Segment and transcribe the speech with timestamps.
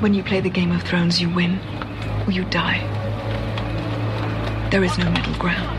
[0.00, 1.58] When you play the Game of Thrones, you win
[2.26, 2.80] or you die.
[4.70, 5.75] There is no middle ground.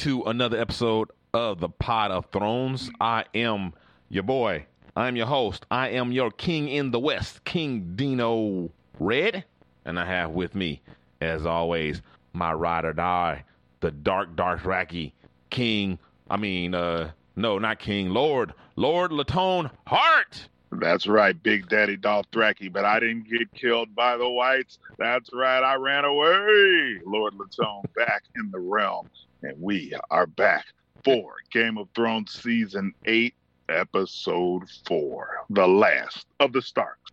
[0.00, 2.90] To another episode of the Pod of Thrones.
[3.02, 3.74] I am
[4.08, 4.64] your boy.
[4.96, 5.66] I am your host.
[5.70, 9.44] I am your king in the West, King Dino Red.
[9.84, 10.80] And I have with me,
[11.20, 12.00] as always,
[12.32, 13.44] my ride or die,
[13.80, 15.12] the dark, dark, racky
[15.50, 15.98] King.
[16.30, 20.48] I mean, uh, no, not King, Lord, Lord LaTone Heart.
[20.72, 24.78] That's right, Big Daddy Dothraki, but I didn't get killed by the whites.
[24.98, 27.00] That's right, I ran away.
[27.04, 29.08] Lord LaTone back in the realm,
[29.42, 30.66] and we are back
[31.04, 33.34] for Game of Thrones Season 8,
[33.68, 37.10] Episode 4, The Last of the Starks.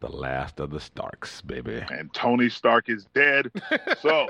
[0.00, 1.82] The last of the Starks, baby.
[1.90, 3.50] And Tony Stark is dead,
[4.00, 4.26] so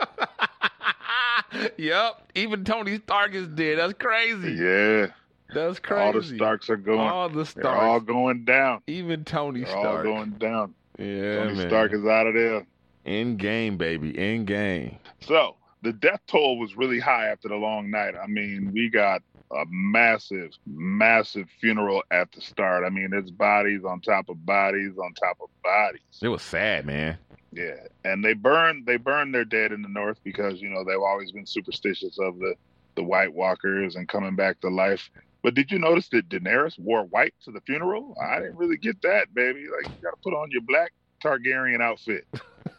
[1.76, 3.78] yep, even Tony Stark is dead.
[3.78, 4.52] That's crazy.
[4.52, 5.06] yeah,
[5.54, 6.00] That's crazy.
[6.02, 7.00] all the Starks are going.
[7.00, 8.82] All the They're all going down.
[8.86, 10.74] even Tony They're all going down.
[10.98, 11.68] yeah, Tony man.
[11.68, 12.66] Stark is out of there.
[13.04, 14.16] in game, baby.
[14.18, 14.98] In game.
[15.20, 18.14] So the death toll was really high after the long night.
[18.22, 22.84] I mean, we got a massive, massive funeral at the start.
[22.84, 26.00] I mean, it's bodies on top of bodies on top of bodies.
[26.22, 27.18] It was sad, man.
[27.52, 31.00] Yeah, and they burn they burn their dead in the north because you know they've
[31.00, 32.54] always been superstitious of the
[32.94, 35.10] the White Walkers and coming back to life.
[35.42, 38.14] But did you notice that Daenerys wore white to the funeral?
[38.22, 39.64] I didn't really get that, baby.
[39.74, 40.92] Like you got to put on your black
[41.22, 42.26] Targaryen outfit.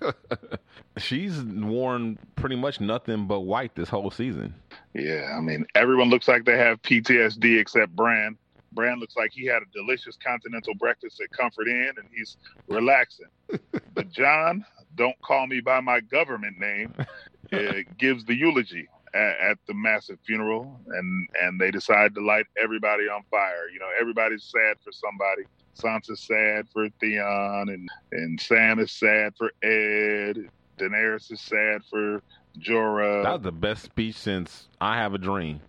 [0.97, 4.53] She's worn pretty much nothing but white this whole season.
[4.93, 8.37] Yeah, I mean, everyone looks like they have PTSD except Bran.
[8.73, 13.27] Bran looks like he had a delicious continental breakfast at Comfort Inn and he's relaxing.
[13.93, 16.93] but Jon, don't call me by my government name,
[17.97, 23.03] gives the eulogy at, at the massive funeral, and and they decide to light everybody
[23.09, 23.69] on fire.
[23.73, 25.43] You know, everybody's sad for somebody.
[25.77, 30.49] Sansa's sad for Theon, and and Sam is sad for Ed.
[30.77, 32.21] Daenerys is sad for
[32.59, 33.23] Jorah.
[33.23, 35.61] That was the best speech since I Have a Dream.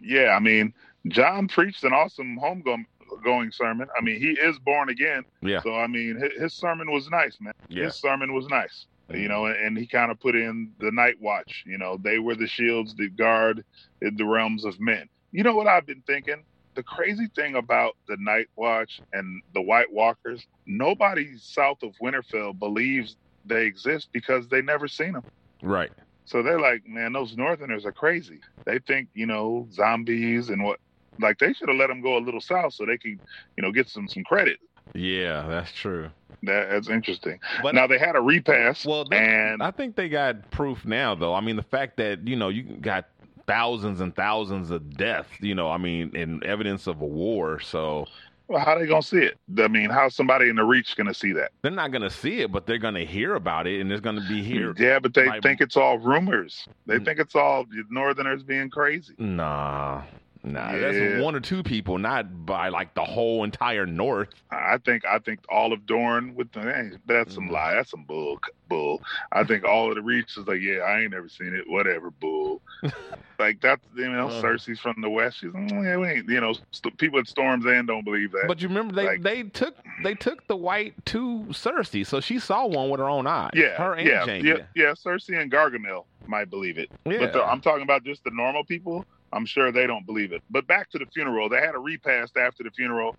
[0.00, 0.72] yeah, I mean,
[1.08, 2.86] Jon preached an awesome homegoing
[3.22, 3.86] going sermon.
[3.96, 5.60] I mean, he is born again, Yeah.
[5.62, 7.52] so I mean, his, his sermon was nice, man.
[7.68, 7.84] Yeah.
[7.84, 11.64] His sermon was nice, you know, and, he kind of put in the night watch.
[11.66, 13.64] You know, they were the shields that guard
[14.00, 15.08] in the realms of men.
[15.32, 16.44] You know what I've been thinking?
[16.74, 22.58] The crazy thing about the Night Watch and the White Walkers, nobody south of Winterfell
[22.58, 25.24] believes they exist because they never seen them.
[25.62, 25.92] Right.
[26.24, 28.40] So they're like, man, those Northerners are crazy.
[28.64, 30.80] They think, you know, zombies and what.
[31.20, 33.20] Like they should have let them go a little south so they could,
[33.56, 34.58] you know, get some some credit.
[34.92, 36.10] Yeah, that's true.
[36.42, 37.40] That, that's interesting.
[37.62, 41.14] But now they had a repass, well, they, and I think they got proof now,
[41.14, 41.32] though.
[41.34, 43.06] I mean, the fact that you know you got
[43.46, 47.60] thousands and thousands of deaths, you know, I mean, and evidence of a war.
[47.60, 48.06] So
[48.46, 49.38] well, how they gonna see it?
[49.58, 51.50] I mean, how's somebody in the reach gonna see that?
[51.62, 54.02] they're not going to see it, but they're going to hear about it, and it's
[54.02, 54.74] going to be here.
[54.76, 56.68] Yeah, but they Like- think it's all rumors.
[56.86, 57.04] They Mm.
[57.06, 59.14] think it's all the Northerners being crazy.
[59.16, 60.02] Nah,
[60.44, 60.72] nah.
[60.72, 60.78] Yeah.
[60.92, 64.28] That's one or two people, not by like the whole entire North.
[64.50, 67.52] I think I think all of Dorne with the that's some Mm.
[67.52, 67.74] lie.
[67.74, 68.38] That's some bull
[68.68, 69.02] bull.
[69.32, 71.68] I think all of the reach is like, yeah, I ain't never seen it.
[71.68, 72.62] Whatever, bull.
[73.38, 74.42] like that's you know, Uh.
[74.42, 75.38] Cersei's from the west.
[75.40, 78.44] She's mm, yeah, we ain't you know, st- people at Storm's End don't believe that.
[78.46, 82.38] But you remember they Like- they took they took the white to Cersei, so she
[82.38, 83.50] saw one with her own eyes.
[83.54, 84.48] yeah, her and yeah, Jamie.
[84.48, 84.92] yeah, yeah.
[84.92, 87.18] Cersei and Gargamel might believe it, Yeah.
[87.18, 89.04] but the, I'm talking about just the normal people.
[89.34, 90.42] I'm sure they don't believe it.
[90.50, 93.16] But back to the funeral, they had a repast after the funeral,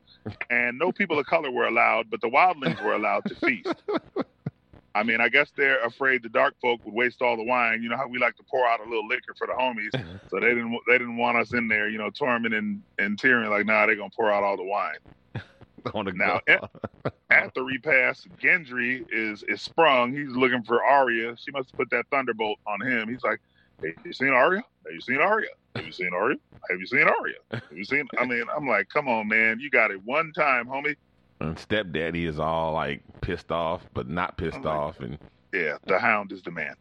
[0.50, 3.76] and no people of color were allowed, but the wildlings were allowed to feast.
[4.96, 7.84] I mean, I guess they're afraid the dark folk would waste all the wine.
[7.84, 9.92] You know how we like to pour out a little liquor for the homies,
[10.30, 11.90] so they didn't they didn't want us in there.
[11.90, 12.56] You know, Tormund
[12.98, 14.96] and Tyrion like, nah, they're gonna pour out all the wine.
[16.16, 16.70] Now, go-
[17.30, 20.14] At the repast, Gendry is is sprung.
[20.14, 21.36] He's looking for Arya.
[21.38, 23.10] She must have put that thunderbolt on him.
[23.10, 23.40] He's like,
[23.82, 24.62] hey, you seen Arya?
[24.86, 25.48] Have you seen Arya?
[25.76, 26.38] Have you seen Arya?
[26.70, 27.36] Have you seen Arya?
[27.52, 28.08] Have you seen?
[28.18, 30.96] I mean, I'm like, come on, man, you got it one time, homie.
[31.42, 35.18] and stepdaddy is all like pissed off, but not pissed like, off, and
[35.54, 36.76] Yeah, the Hound is the man.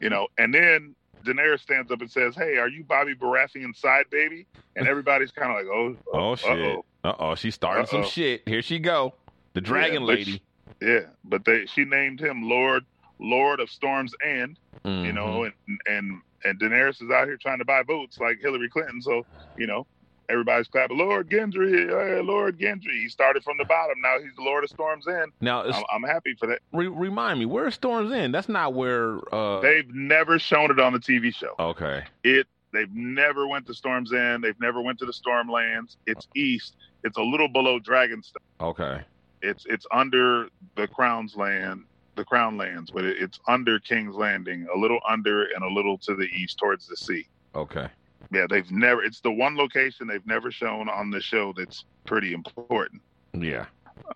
[0.00, 0.94] You know, and then
[1.24, 5.50] Daenerys stands up and says, "Hey, are you Bobby Baratheon's side baby?" And everybody's kind
[5.50, 6.84] of like, "Oh, oh shit, uh-oh.
[7.02, 8.08] uh oh, she's starting some Uh-oh.
[8.08, 8.42] shit.
[8.46, 9.14] Here she go,
[9.54, 10.42] the dragon but lady.
[10.82, 12.84] Yeah, but they she named him Lord
[13.18, 14.58] Lord of Storm's End.
[14.84, 15.14] You Mhm.
[15.14, 15.54] know, and
[15.86, 19.00] and and Daenerys is out here trying to buy votes like Hillary Clinton.
[19.02, 19.24] So
[19.56, 19.86] you know,
[20.28, 23.00] everybody's clapping, Lord Gendry, hey, Lord Gendry.
[23.00, 24.00] He started from the bottom.
[24.00, 25.32] Now he's the Lord of Storm's End.
[25.40, 26.60] now I'm, I'm happy for that.
[26.72, 28.34] re- remind me, where's Storm's End?
[28.34, 29.18] That's not where.
[29.34, 31.54] uh They've never shown it on the TV show.
[31.58, 34.42] Okay, It they've never went to Storm's End.
[34.42, 35.96] They've never went to the Stormlands.
[36.06, 36.74] It's east.
[37.04, 38.36] It's a little below Dragonstone.
[38.60, 39.02] okay,
[39.42, 41.84] It's it's under the Crown's land,
[42.16, 45.98] the Crown lands, but it, it's under King's Landing, a little under and a little
[45.98, 47.26] to the east towards the sea.
[47.54, 47.88] okay.
[48.32, 49.04] Yeah, they've never.
[49.04, 53.02] It's the one location they've never shown on the show that's pretty important.
[53.34, 53.66] Yeah,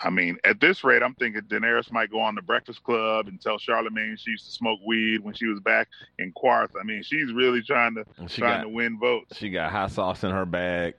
[0.01, 3.41] I mean, at this rate, I'm thinking Daenerys might go on the Breakfast Club and
[3.41, 6.71] tell Charlemagne she used to smoke weed when she was back in Qarth.
[6.81, 9.37] I mean, she's really trying to she trying got to win votes.
[9.37, 10.95] she got hot sauce in her bag.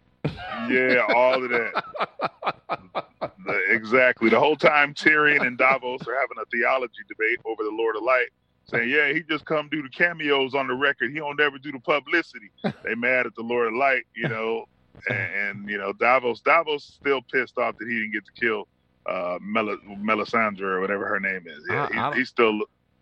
[0.69, 3.05] Yeah, all of that.
[3.69, 4.29] Exactly.
[4.29, 8.03] The whole time Tyrion and Davos are having a theology debate over the Lord of
[8.03, 8.27] Light,
[8.69, 11.11] saying, "Yeah, he just come do the cameos on the record.
[11.11, 12.49] He don't never do the publicity."
[12.83, 14.65] They mad at the Lord of Light, you know,
[15.09, 16.41] and, and you know Davos.
[16.41, 18.67] Davos still pissed off that he didn't get to kill
[19.05, 21.63] uh, Mel- Melisandre or whatever her name is.
[21.69, 22.59] Yeah, I- I he, don't- he's still.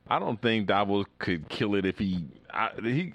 [0.09, 2.23] I don't think Davos could kill it if he
[2.53, 3.13] I, he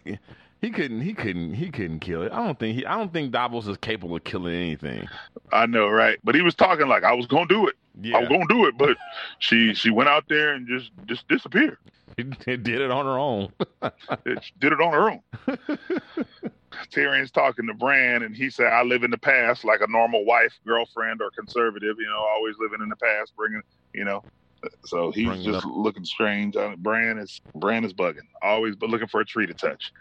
[0.62, 2.32] he couldn't he couldn't he couldn't kill it.
[2.32, 5.08] I don't think he I don't think Davos is capable of killing anything.
[5.52, 6.18] I know, right?
[6.22, 7.74] But he was talking like I was gonna do it.
[8.14, 8.96] I was gonna do it, but
[9.40, 11.78] she she went out there and just just disappeared.
[12.16, 13.52] he did it on her own.
[14.24, 15.20] It did it on her own.
[16.90, 20.24] Tyrion's talking to Bran, and he said, "I live in the past like a normal
[20.24, 21.96] wife, girlfriend, or conservative.
[21.98, 23.62] You know, always living in the past, bringing,
[23.92, 24.22] you know."
[24.84, 26.56] So he's just looking strange.
[26.56, 29.92] Uh, Bran is Brand is bugging, always but looking for a tree to touch.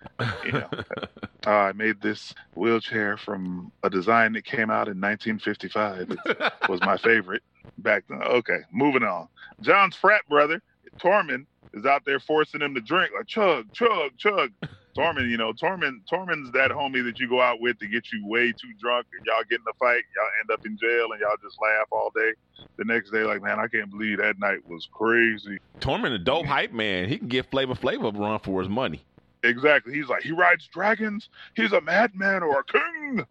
[0.45, 0.69] You know,
[1.45, 6.11] uh, I made this wheelchair from a design that came out in 1955.
[6.11, 7.43] It was my favorite
[7.79, 8.21] back then.
[8.21, 9.27] Okay, moving on.
[9.61, 10.61] John's frat brother,
[10.99, 14.51] Tormund, is out there forcing him to drink, like chug, chug, chug.
[14.95, 18.25] Tormund, you know, Tormund, Tormund's that homie that you go out with to get you
[18.27, 21.21] way too drunk and y'all get in a fight, y'all end up in jail and
[21.21, 22.33] y'all just laugh all day.
[22.77, 25.59] The next day, like, man, I can't believe that night was crazy.
[25.79, 27.09] Tormund a dope hype man.
[27.09, 29.03] He can get Flavor Flav a run for his money.
[29.43, 29.93] Exactly.
[29.93, 31.29] He's like, he rides dragons.
[31.55, 33.25] He's a madman or a king.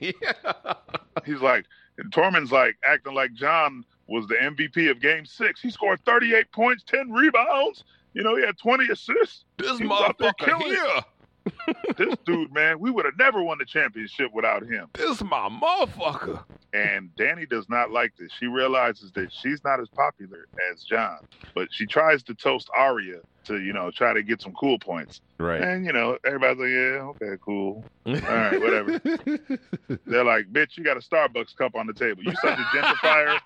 [0.00, 0.74] yeah.
[1.24, 1.64] He's like,
[1.98, 5.60] and Tormund's like acting like Jon was the MVP of Game Six.
[5.60, 7.84] He scored 38 points, 10 rebounds.
[8.16, 9.44] You know, he had 20 assists.
[9.58, 11.02] This He was out there motherfucker here.
[11.96, 14.88] This dude, man, we would have never won the championship without him.
[14.94, 16.42] This my motherfucker.
[16.72, 18.32] And Danny does not like this.
[18.32, 21.18] She realizes that she's not as popular as Jon,
[21.54, 25.20] but she tries to toast Arya to, you know, try to get some cool points.
[25.38, 25.60] Right.
[25.60, 27.84] And, you know, everybody's like, yeah, okay, cool.
[28.06, 28.98] all right, whatever.
[30.06, 32.22] They're like, bitch, you got a Starbucks cup on the table.
[32.22, 33.38] You such a gentrifier.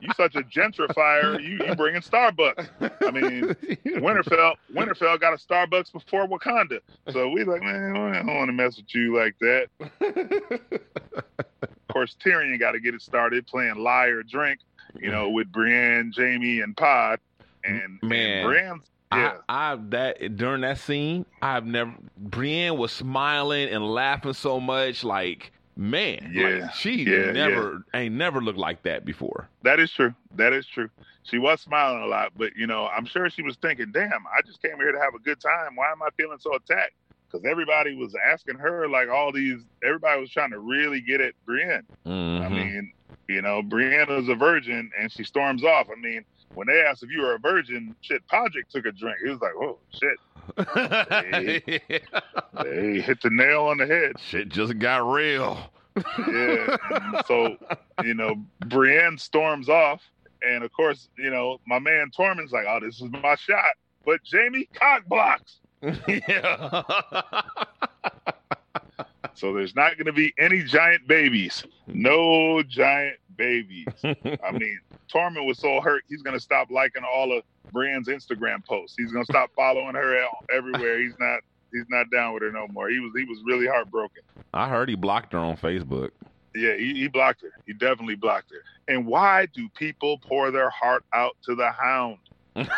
[0.00, 1.42] You such a gentrifier.
[1.42, 2.68] You, you bringing Starbucks.
[3.06, 3.54] I mean,
[4.00, 6.80] Winterfell, Winterfell got a Starbucks before Wakanda.
[7.10, 9.68] So we like, man, I don't want to mess with you like that.
[11.60, 14.60] Of course, Tyrion got to get it started playing liar drink,
[15.00, 17.20] you know, with Brienne, Jamie, and Pod.
[17.64, 18.38] And, Man.
[18.38, 19.36] and Brienne's, yeah.
[19.48, 21.94] I, I that during that scene, I've never.
[22.16, 28.14] Brienne was smiling and laughing so much, like man, Yeah, like, she yeah, never ain't
[28.14, 29.48] never looked like that before.
[29.62, 30.14] That is true.
[30.36, 30.88] That is true.
[31.24, 34.42] She was smiling a lot, but you know, I'm sure she was thinking, "Damn, I
[34.44, 35.74] just came here to have a good time.
[35.74, 36.92] Why am I feeling so attacked?"
[37.30, 39.60] Because everybody was asking her like all these.
[39.82, 41.86] Everybody was trying to really get at Brienne.
[42.04, 42.50] I Mhm.
[42.52, 42.92] mean,
[43.28, 45.88] you know, Brienne is a virgin, and she storms off.
[45.90, 49.18] I mean, when they asked if you were a virgin, shit, Podrick took a drink.
[49.22, 50.18] He was like, "Oh shit,
[52.64, 55.70] they hit the nail on the head." Shit just got real.
[56.28, 56.76] Yeah.
[57.26, 57.56] So,
[58.04, 60.02] you know, Brienne storms off.
[60.42, 63.64] And of course, you know, my man Tormund's like, oh, this is my shot.
[64.04, 65.56] But Jamie cock blocks.
[66.08, 66.82] yeah.
[69.34, 71.64] So there's not going to be any giant babies.
[71.86, 73.86] No giant babies.
[74.04, 74.78] I mean,
[75.12, 78.94] Tormund was so hurt, he's going to stop liking all of Brienne's Instagram posts.
[78.96, 81.00] He's gonna stop following her everywhere.
[81.00, 81.40] He's not
[81.72, 82.88] he's not down with her no more.
[82.88, 84.22] He was he was really heartbroken.
[84.54, 86.10] I heard he blocked her on Facebook.
[86.54, 87.50] Yeah, he, he blocked her.
[87.66, 88.62] He definitely blocked her.
[88.86, 92.18] And why do people pour their heart out to the hound?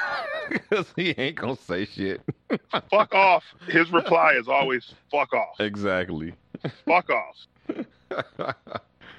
[0.49, 2.21] Because he ain't gonna say shit.
[2.89, 3.43] fuck off.
[3.67, 5.59] His reply is always fuck off.
[5.59, 6.35] Exactly.
[6.85, 7.37] Fuck off.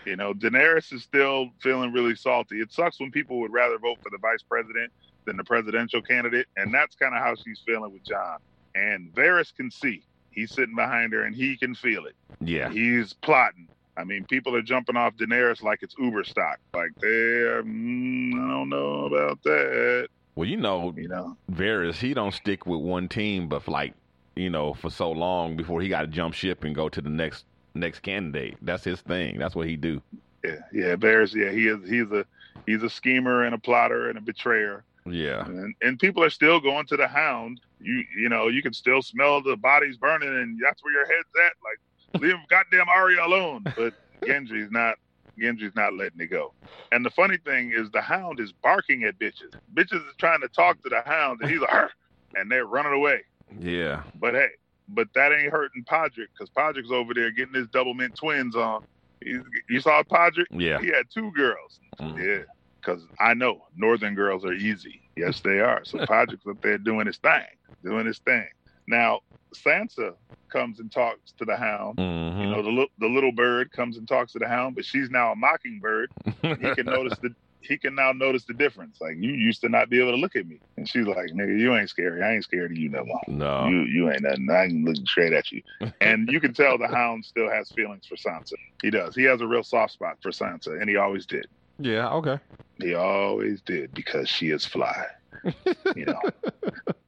[0.06, 2.62] You know, Daenerys is still feeling really salty.
[2.62, 4.92] It sucks when people would rather vote for the vice president
[5.26, 8.38] than the presidential candidate, and that's kind of how she's feeling with Jon.
[8.74, 10.04] And Varys can see.
[10.32, 12.16] He's sitting behind her and he can feel it.
[12.40, 12.70] Yeah.
[12.70, 13.68] He's plotting.
[13.98, 16.60] I mean, people are jumping off Daenerys like it's Uber stock.
[16.76, 20.08] Like they're, mm, I don't know about that.
[20.36, 23.96] Well, you know, You know, Varys, he don't stick with one team, but like,
[24.38, 27.10] you know, for so long before he got to jump ship and go to the
[27.10, 28.58] next next candidate.
[28.62, 29.38] That's his thing.
[29.38, 30.02] That's what he do.
[30.44, 30.96] yeah, yeah.
[30.96, 31.90] Varys, yeah, he is.
[31.90, 32.26] He's a
[32.66, 34.84] he's a schemer and a plotter and a betrayer.
[35.06, 35.46] Yeah.
[35.46, 37.62] and, and people are still going to the hound.
[37.80, 41.30] You you know you can still smell the bodies burning, and that's where your head's
[41.46, 41.54] at.
[41.64, 43.64] Like leave goddamn Arya alone.
[43.76, 44.96] But Gendry's not.
[45.40, 46.52] Gendry's not letting it go.
[46.92, 49.54] And the funny thing is, the hound is barking at bitches.
[49.76, 51.92] Bitches is trying to talk to the hound, and he's like, "Arr!"
[52.36, 53.22] and they're running away.
[53.60, 54.04] Yeah.
[54.20, 54.50] But hey,
[54.90, 58.84] but that ain't hurting Podrick because Podrick's over there getting his double mint twins on.
[59.24, 59.40] He's,
[59.70, 60.46] you saw Podrick?
[60.52, 60.80] Yeah.
[60.80, 61.80] He had two girls.
[62.00, 62.24] Mm.
[62.24, 62.44] Yeah,
[62.80, 65.02] because I know Northern girls are easy.
[65.16, 65.84] Yes, they are.
[65.84, 67.46] So Podrick's up there doing his thing,
[67.84, 68.48] doing his thing.
[68.88, 69.22] Now
[69.54, 70.14] Sansa
[70.50, 71.98] comes and talks to the Hound.
[71.98, 72.40] Mhm.
[72.42, 75.32] You know, the the little bird comes and talks to the Hound, but she's now
[75.32, 76.12] a mockingbird.
[76.42, 78.98] He can notice the he can now notice the difference.
[79.02, 81.60] Like you used to not be able to look at me, and she's like, "Nigga,
[81.60, 82.22] you ain't scary.
[82.24, 83.22] I ain't scared of you no more.
[83.28, 83.68] no.
[83.68, 84.48] You you ain't nothing.
[84.50, 85.62] I ain't looking straight at you."
[86.02, 88.54] And you can tell the Hound still has feelings for Sansa.
[88.84, 89.16] He does.
[89.16, 91.48] He has a real soft spot for Sansa, and he always did.
[91.80, 92.10] yeah.
[92.12, 92.40] Okay.
[92.80, 95.06] He always did because she is fly.
[95.96, 96.20] You know,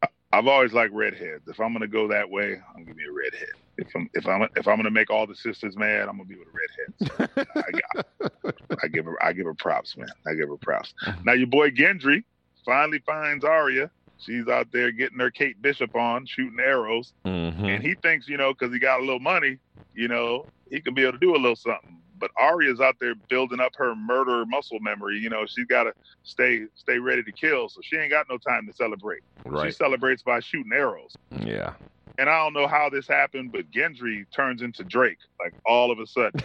[0.03, 1.47] I- I've always liked redheads.
[1.47, 3.49] If I'm gonna go that way, I'm gonna be a redhead.
[3.79, 6.35] If I'm if I'm if I'm gonna make all the sisters mad, I'm gonna be
[6.35, 7.53] with the redheads.
[7.55, 10.09] I, I give her I give her props, man.
[10.27, 10.93] I give her props.
[11.25, 12.23] Now your boy Gendry
[12.65, 13.89] finally finds Arya.
[14.17, 18.37] She's out there getting her Kate Bishop on, shooting arrows, hmm and he thinks, you
[18.37, 19.57] know, because he got a little money,
[19.93, 22.01] you know, he can be able to do a little something.
[22.17, 25.17] But Arya's out there building up her murder muscle memory.
[25.19, 25.93] You know, she's got to
[26.23, 29.21] stay stay ready to kill, so she ain't got no time to celebrate.
[29.65, 31.17] She celebrates by shooting arrows.
[31.31, 31.73] Yeah.
[32.19, 35.99] And I don't know how this happened, but Gendry turns into Drake like all of
[35.99, 36.41] a sudden.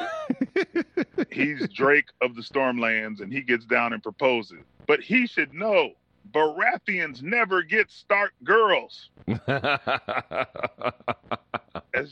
[1.32, 4.62] He's Drake of the Stormlands, and he gets down and proposes.
[4.86, 5.90] But he should know
[6.30, 9.10] Baratheons never get Stark girls.
[9.26, 9.42] That's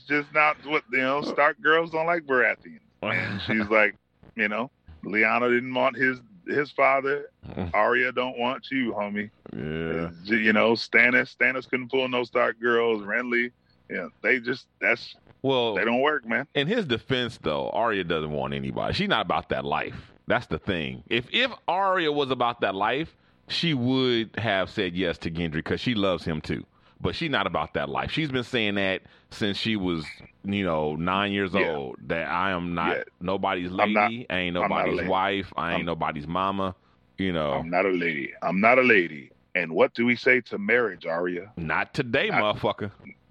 [0.08, 1.22] just not what you know.
[1.22, 2.80] Stark girls don't like Baratheons.
[3.02, 3.94] And she's like,
[4.34, 4.72] you know,
[5.04, 7.30] Lyanna didn't want his his father.
[7.48, 7.68] Uh-huh.
[7.74, 9.30] Arya don't want you, homie.
[9.52, 10.10] yeah.
[10.24, 13.02] You know, Stannis Stannis couldn't pull no Stark girls.
[13.02, 13.50] Renly,
[13.90, 16.46] yeah, they just that's Well, they don't work, man.
[16.54, 18.94] in his defense, though, Arya doesn't want anybody.
[18.94, 20.12] She's not about that life.
[20.26, 21.02] That's the thing.
[21.08, 23.14] If if Arya was about that life,
[23.48, 26.64] she would have said yes to Gendry because she loves him too.
[27.02, 28.12] But she's not about that life.
[28.12, 30.06] She's been saying that since she was,
[30.44, 31.72] you know, nine years Yeah.
[31.72, 31.96] old.
[32.06, 33.02] That I am not Yeah.
[33.20, 33.92] nobody's lady.
[33.92, 35.52] not- I ain't I'm not a nobody's wife.
[35.56, 36.74] I ain't I'm- nobody's mama.
[37.18, 38.32] You know, I'm not a lady.
[38.40, 39.30] I'm not a lady.
[39.54, 41.52] And what do we say to marriage, Arya?
[41.58, 42.90] not today, Not- motherfucker.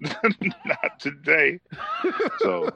[0.64, 1.58] not today.
[2.40, 2.70] So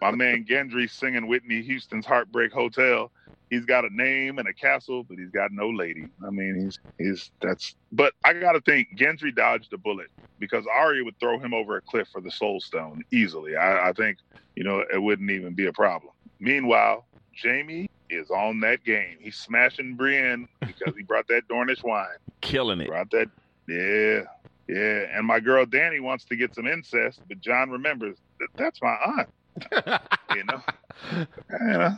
[0.00, 3.10] my man Gendry singing Whitney Houston's Heartbreak Hotel.
[3.50, 6.08] He's got a name and a castle, but he's got no lady.
[6.26, 7.74] I mean, he's he's that's.
[7.92, 11.80] But I gotta think Gendry dodged a bullet because Arya would throw him over a
[11.80, 13.56] cliff for the Soul Stone easily.
[13.56, 14.18] I, I think
[14.54, 16.12] you know it wouldn't even be a problem.
[16.40, 19.16] Meanwhile, Jamie is on that game.
[19.20, 22.06] He's smashing Brienne because he brought that Dornish wine.
[22.40, 22.88] Killing it.
[22.88, 23.30] Brought that,
[23.68, 24.22] yeah,
[24.68, 25.16] yeah.
[25.16, 28.96] And my girl Danny wants to get some incest, but Jon remembers that that's my
[29.06, 29.28] aunt.
[30.34, 30.62] You know,
[31.50, 31.96] You know?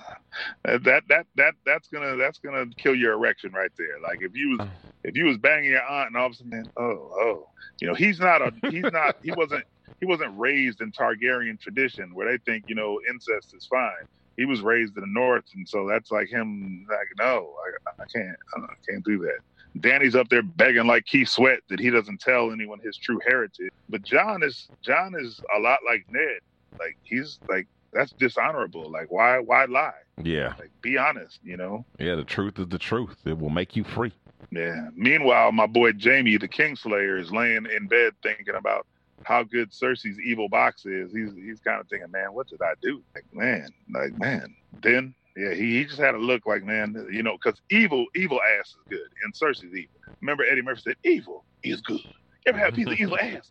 [0.64, 4.00] that that that that's gonna that's gonna kill your erection right there.
[4.02, 4.70] Like if you was oh.
[5.04, 7.48] if you was banging your aunt and all of a sudden, oh oh,
[7.80, 9.64] you know, he's not a he's not he wasn't
[10.00, 14.06] he wasn't raised in Targaryen tradition where they think you know incest is fine.
[14.36, 16.86] He was raised in the north, and so that's like him.
[16.88, 17.54] Like no,
[17.88, 19.40] I, I can't I can't do that.
[19.78, 23.70] Danny's up there begging like Keith Sweat that he doesn't tell anyone his true heritage.
[23.88, 26.40] But Jon is Jon is a lot like Ned.
[26.78, 28.90] Like he's like that's dishonorable.
[28.90, 29.92] Like why why lie?
[30.22, 30.54] Yeah.
[30.58, 31.84] Like be honest, you know?
[31.98, 33.16] Yeah, the truth is the truth.
[33.24, 34.12] It will make you free.
[34.50, 34.88] Yeah.
[34.94, 38.86] Meanwhile, my boy Jamie, the Kingslayer, is laying in bed thinking about
[39.24, 41.12] how good Cersei's evil box is.
[41.12, 43.02] He's he's kind of thinking, man, what did I do?
[43.14, 44.54] Like, man, like man.
[44.82, 48.40] Then yeah, he, he just had a look like, man, you know, because evil evil
[48.58, 49.94] ass is good and Cersei's evil.
[50.20, 52.00] Remember Eddie Murphy said, evil, is good.
[52.00, 52.12] You
[52.46, 53.50] ever had a piece of evil ass?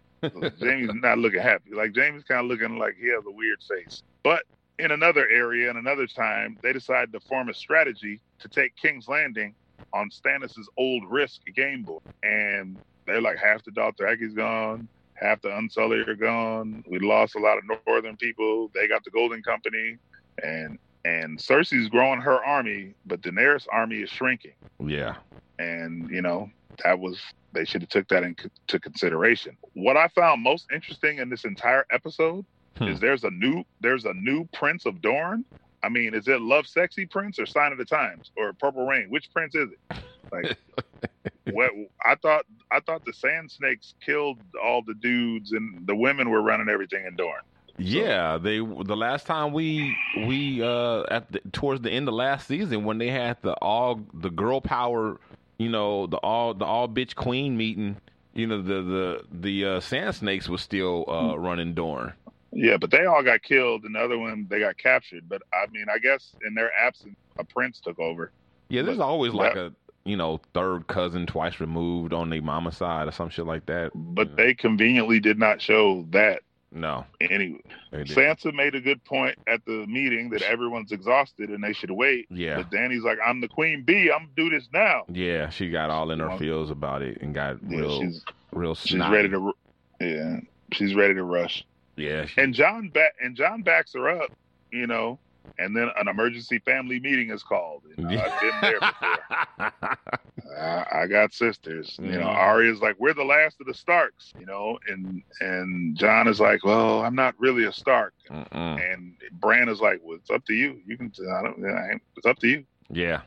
[0.59, 1.73] Jamie's not looking happy.
[1.73, 4.03] Like Jamie's kind of looking like he has a weird face.
[4.23, 4.43] But
[4.77, 9.07] in another area and another time, they decide to form a strategy to take King's
[9.07, 9.53] Landing
[9.93, 12.03] on Stannis's old Risk game board.
[12.23, 16.83] And they're like half the Dothraki's gone, half the Unsullied are gone.
[16.87, 18.71] We lost a lot of northern people.
[18.73, 19.97] They got the Golden Company,
[20.43, 24.53] and and Cersei's growing her army, but Daenerys' army is shrinking.
[24.79, 25.15] Yeah.
[25.57, 26.49] And you know
[26.83, 27.19] that was
[27.53, 29.57] they should have took that into consideration.
[29.73, 32.45] What I found most interesting in this entire episode
[32.77, 32.87] Hmm.
[32.87, 35.43] is there's a new there's a new Prince of Dorne.
[35.83, 39.07] I mean, is it Lovesexy Prince or Sign of the Times or Purple Rain?
[39.09, 40.03] Which prince is it?
[40.31, 40.57] Like,
[41.51, 41.71] what
[42.05, 46.41] I thought I thought the Sand Snakes killed all the dudes and the women were
[46.41, 47.41] running everything in Dorne.
[47.77, 49.95] Yeah, they the last time we
[50.27, 54.01] we uh at the, towards the end of last season when they had the all
[54.13, 55.19] the girl power,
[55.59, 57.97] you know, the all the all bitch queen meeting,
[58.33, 62.13] you know, the the the uh, sand snakes was still uh running Dorne.
[62.51, 65.29] Yeah, but they all got killed, and the other one they got captured.
[65.29, 68.31] But I mean, I guess in their absence, a prince took over.
[68.69, 69.73] Yeah, there's But always like that- a
[70.05, 73.91] you know third cousin twice removed on their mama side or some shit like that.
[73.93, 74.35] But Yeah.
[74.37, 77.61] they conveniently did not show that No, anyway.
[77.93, 82.27] Sansa made a good point at the meeting that everyone's exhausted and they should wait.
[82.29, 82.57] Yeah.
[82.57, 84.11] But Danny's like, I'm the queen bee.
[84.11, 85.03] I'm do this now.
[85.11, 88.75] Yeah, she got all in her feels about it and got Yeah, real, she's real.
[88.75, 89.51] she's ready to.
[89.99, 90.39] Yeah,
[90.73, 91.65] she's ready to rush.
[91.95, 94.31] Yeah, she, And Jon back and Jon backs her up.
[94.71, 95.17] You know,
[95.57, 97.83] and then an emergency family meeting is called.
[97.97, 99.97] You know, I've been there before.
[100.59, 101.95] I, I got sisters.
[102.01, 102.35] You know, Mhm.
[102.35, 104.33] Arya's like, we're the last of the Starks.
[104.39, 108.13] You know, and and Jon is like, well, I'm not really a Stark.
[108.51, 110.79] And Bran is like, well, it's up to you.
[110.85, 111.11] You can.
[111.31, 111.65] I don't.
[111.65, 112.65] I ain't- It's up to you.
[112.89, 113.21] yeah,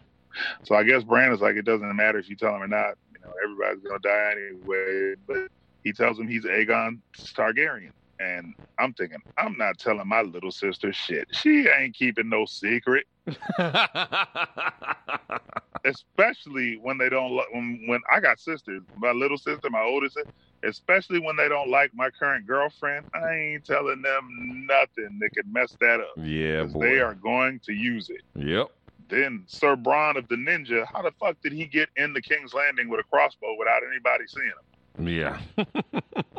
[0.64, 2.96] So I guess Bran is like, it doesn't matter if you tell him or not.
[3.12, 5.14] You know, everybody's gonna die anyway.
[5.26, 5.48] But
[5.84, 7.92] he tells him he's Aegon Targaryen.
[8.18, 11.26] And I'm thinking, I'm not telling my little sister shit.
[11.32, 13.04] She ain't keeping no secret,
[15.84, 17.32] especially when they don't.
[17.36, 20.28] li- When when I got sisters, my little sister, my older sister,
[20.64, 23.04] especially when they don't like my current girlfriend.
[23.14, 26.14] I ain't telling them nothing that could mess that up.
[26.16, 26.80] Yeah, boy.
[26.80, 28.22] they are going to use it.
[28.34, 28.68] Yep.
[29.08, 32.54] Then Sir Bronn of the Ninja, how the fuck did he get in the King's
[32.54, 34.56] Landing with a crossbow without anybody seeing him?
[35.08, 35.40] Yeah.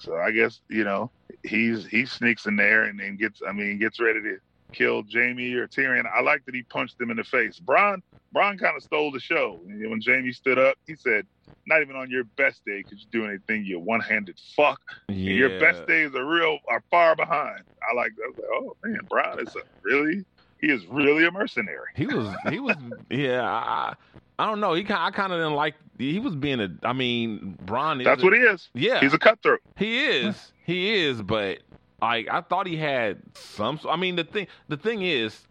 [0.00, 1.10] So I guess you know
[1.42, 4.38] he's he sneaks in there and then gets I mean gets ready to
[4.72, 6.04] kill Jamie or Tyrion.
[6.12, 7.60] I like that he punched him in the face.
[7.60, 8.00] Bronn
[8.34, 10.76] Bronn kind of stole the show when Jamie stood up.
[10.86, 11.26] He said,
[11.66, 13.64] "Not even on your best day could you do anything.
[13.64, 14.80] You one-handed fuck.
[15.08, 15.32] Yeah.
[15.32, 18.22] Your best days are real are far behind." I like that.
[18.24, 20.24] I was like, "Oh man, Bronn is a, really
[20.60, 22.34] he is really a mercenary." He was.
[22.50, 22.76] He was.
[23.10, 23.42] yeah.
[23.44, 23.94] I,
[24.38, 24.74] I don't know.
[24.74, 24.84] He.
[24.84, 25.74] ki- I kind of didn't like.
[25.98, 26.68] He was being a.
[26.82, 28.00] I mean, Bronn.
[28.00, 28.68] Is That's what he is.
[28.74, 29.00] Yeah.
[29.00, 29.60] He's a cutthroat.
[29.76, 30.52] He is.
[30.64, 31.22] He is.
[31.22, 31.58] But
[32.02, 33.80] like, I thought he had some.
[33.88, 34.46] I mean, the thing.
[34.68, 35.46] The thing is.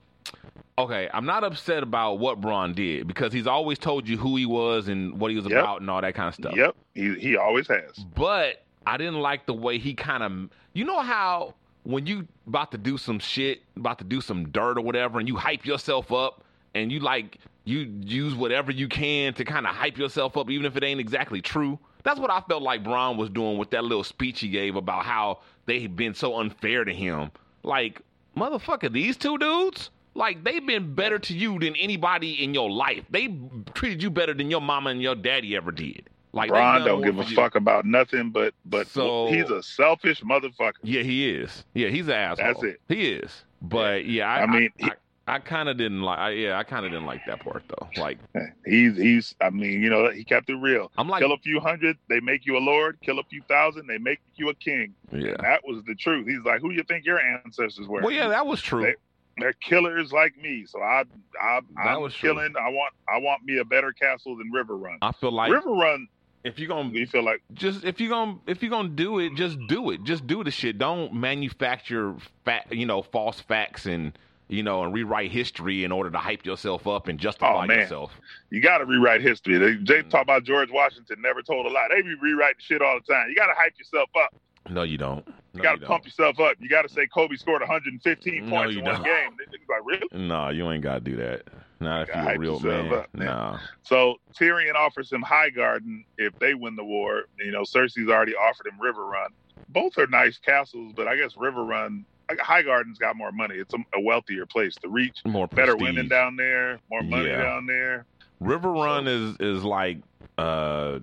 [0.78, 4.46] Okay, I'm not upset about what Bronn did because he's always told you who he
[4.46, 5.54] was and what he was Yep.
[5.58, 6.54] about and all that kind of stuff.
[6.54, 7.92] Yep, he he always has.
[8.14, 12.72] But I didn't like the way he kind of, you know how when you about
[12.74, 16.12] to do some shit, about to do some dirt or whatever, and you hype yourself
[16.12, 16.44] up,
[16.76, 20.68] and you like you use whatever you can to kind of hype yourself up, even
[20.68, 21.80] if it ain't exactly true.
[22.04, 25.04] That's what I felt like Bronn was doing with that little speech he gave about
[25.06, 27.32] how they had been so unfair to him.
[27.64, 28.02] Like,
[28.38, 33.04] motherfucker, these two dudes, like they've been better to you than anybody in your life.
[33.10, 33.36] They
[33.74, 36.08] treated you better than your mama and your daddy ever did.
[36.34, 37.36] Like Bronn don't give a you.
[37.36, 40.74] fuck about nothing, but but So- he's a selfish motherfucker.
[40.84, 41.64] Yeah, he is.
[41.74, 42.46] Yeah, he's an asshole.
[42.46, 42.82] That's it.
[42.90, 43.44] He is.
[43.62, 44.92] But yeah, I, I mean, I, I,
[45.40, 46.20] kind of didn't like.
[46.20, 47.90] I, yeah, I kind of didn't like that part though.
[48.02, 48.20] Like,
[48.66, 49.36] He's he's.
[49.42, 50.92] I mean, you know, he kept it real.
[50.98, 53.00] I'm like, kill a few hundred, they make you a lord.
[53.02, 54.94] Kill a few thousand, they make you a king.
[55.12, 55.30] yeah.
[55.30, 56.28] And that was the truth.
[56.28, 58.02] He's like, who you think your ancestors were?
[58.02, 58.84] Well, yeah, that was true.
[58.84, 58.96] They-
[59.38, 60.66] They're killers like me.
[60.68, 61.04] So I,
[61.42, 62.30] I That I'm was true.
[62.34, 62.54] killing.
[62.58, 64.98] I want I want me a better castle than Riverrun.
[65.02, 66.06] I feel like Riverrun,
[66.46, 69.34] if you're gonna you feel like just if you're gonna if you're gonna do it,
[69.36, 70.04] just do it.
[70.04, 70.78] Just do the shit.
[70.78, 76.10] Don't manufacture fat, you know, false facts and you know, and rewrite history in order
[76.12, 78.12] to hype yourself up and justify Oh, yourself.
[78.52, 79.58] you got to rewrite history.
[79.58, 80.10] They, Jay Mm.
[80.10, 81.88] talk about George Washington never told a lie.
[81.90, 83.30] They be rewriting shit all the time.
[83.30, 84.34] You got to hype yourself up.
[84.70, 85.26] No, you don't.
[85.54, 86.56] You got you to pump yourself up.
[86.60, 89.04] You got to say Kobe scored 115 No, points in one don't.
[89.04, 89.32] game.
[89.38, 90.28] They like really.
[90.28, 91.44] No, you ain't gotta do that.
[91.80, 92.94] Not if you're a real man.
[92.94, 93.28] up, man.
[93.28, 93.58] no.
[93.84, 97.24] So Tyrion offers him Highgarden if they win the war.
[97.40, 99.28] You know, Cersei's already offered him Riverrun.
[99.70, 103.56] Both are nice castles, but I guess Riverrun, Highgarden's got more money.
[103.56, 105.20] It's a, a wealthier place to reach.
[105.26, 105.82] More Better prestige.
[105.96, 107.44] women down there, more money Yeah.
[107.44, 108.06] down there.
[108.42, 109.98] Riverrun is is like
[110.38, 111.00] uh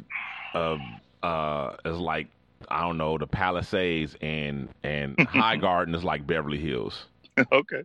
[0.54, 0.76] uh
[1.22, 2.26] uh, is like
[2.68, 7.06] I don't know the Palisades, and and High Garden is like Beverly Hills.
[7.52, 7.82] okay.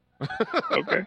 [0.71, 1.05] Okay.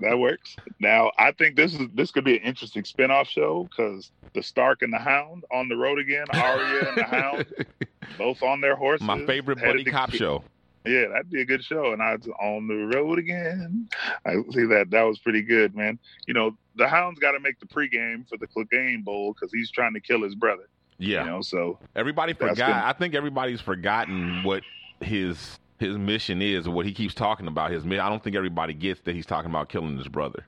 [0.00, 0.54] that works.
[0.80, 4.82] Now, I think this is this could be an interesting spin-off show because the Stark
[4.82, 7.46] and the Hound on the road again, Arya and the Hound,
[8.18, 9.06] both on their horses.
[9.06, 10.44] My favorite buddy cop show.
[10.86, 11.92] Yeah, that'd be a good show.
[11.92, 13.88] And I was on the road again.
[14.24, 14.86] I see that.
[14.90, 15.98] That was pretty good, man.
[16.26, 19.70] You know, the Hound's got to make the pregame for the Clegane Bowl because he's
[19.70, 20.68] trying to kill his brother.
[20.98, 22.84] Yeah, You know, so everybody forgot.
[22.84, 24.62] I think everybody's forgotten what
[25.00, 27.70] his his mission is, or what he keeps talking about.
[27.70, 27.84] His.
[27.86, 30.44] I don't think everybody gets that he's talking about killing his brother.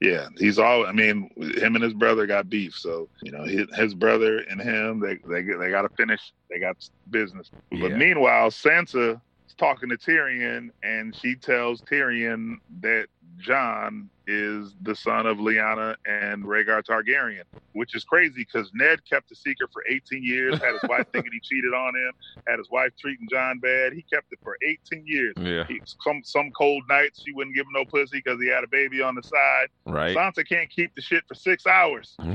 [0.00, 0.86] yeah, he's all.
[0.86, 2.74] I mean, him and his brother got beef.
[2.74, 6.32] So you know, his, his brother and him, they they they got to finish.
[6.50, 6.76] They got
[7.10, 7.50] business.
[7.70, 7.82] Yeah.
[7.82, 9.20] But meanwhile, Sansa
[9.58, 13.06] talking to Tyrion, and she tells Tyrion that
[13.38, 17.42] Jon is the son of Lyanna and Rhaegar Targaryen,
[17.72, 20.58] which is crazy because Ned kept the secret for 18 years.
[20.58, 22.12] Had his wife thinking he cheated on him.
[22.48, 23.92] Had his wife treating Jon bad.
[23.92, 24.56] He kept it for
[24.92, 25.34] 18 years.
[25.36, 28.64] Yeah, He, some some cold nights she wouldn't give him no pussy because he had
[28.64, 29.68] a baby on the side.
[29.84, 30.16] right.
[30.16, 32.16] Sansa can't keep the shit for six hours.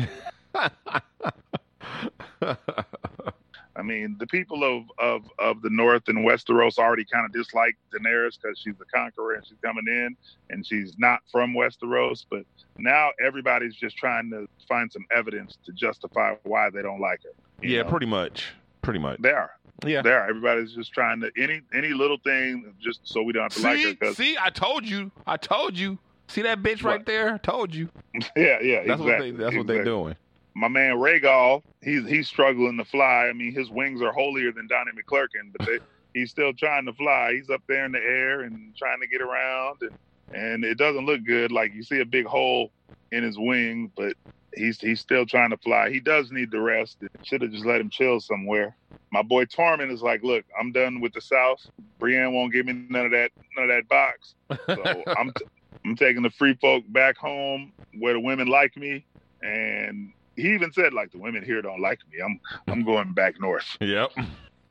[3.81, 7.75] I mean, the people of, of, of the North and Westeros already kind of dislike
[7.91, 10.15] Daenerys because she's the conqueror and she's coming in
[10.51, 12.23] and she's not from Westeros.
[12.29, 12.43] But
[12.77, 17.31] now everybody's just trying to find some evidence to justify why they don't like her.
[17.67, 17.89] yeah, know?
[17.89, 18.49] pretty much.
[18.83, 19.19] Pretty much.
[19.19, 19.49] They are.
[19.83, 20.03] Yeah.
[20.03, 20.29] They are.
[20.29, 23.77] Everybody's just trying to any any little thing just so we don't have to like
[23.77, 23.81] her.
[23.83, 25.11] See, 'cause- see, I told you.
[25.25, 25.97] I told you.
[26.27, 27.05] See that bitch right What?
[27.07, 27.39] there?
[27.39, 27.89] Told you.
[28.37, 29.05] yeah, yeah, That's exactly.
[29.05, 29.31] what they.
[29.31, 30.15] That's what they're doing.
[30.55, 33.27] My man Rhaegal, he's he's struggling to fly.
[33.29, 35.79] I mean, his wings are holier than Donnie McClurkin, but they,
[36.13, 37.33] he's still trying to fly.
[37.33, 39.91] He's up there in the air and trying to get around, and
[40.33, 41.51] and it doesn't look good.
[41.51, 42.71] Like you see a big hole
[43.11, 44.13] in his wing, but
[44.55, 45.89] he's he's still trying to fly.
[45.89, 46.97] He does need the rest.
[47.23, 48.75] Should have just let him chill somewhere.
[49.11, 51.59] My boy Tormund is like, look, I'm done with the South.
[51.99, 54.35] Brienne won't give me none of that none of that box.
[54.67, 55.45] So I'm t-
[55.85, 59.05] I'm taking the free folk back home where the women like me,
[59.41, 62.19] and he even said like the women here don't like me.
[62.23, 63.65] I'm I'm going back north.
[63.81, 64.11] Yep.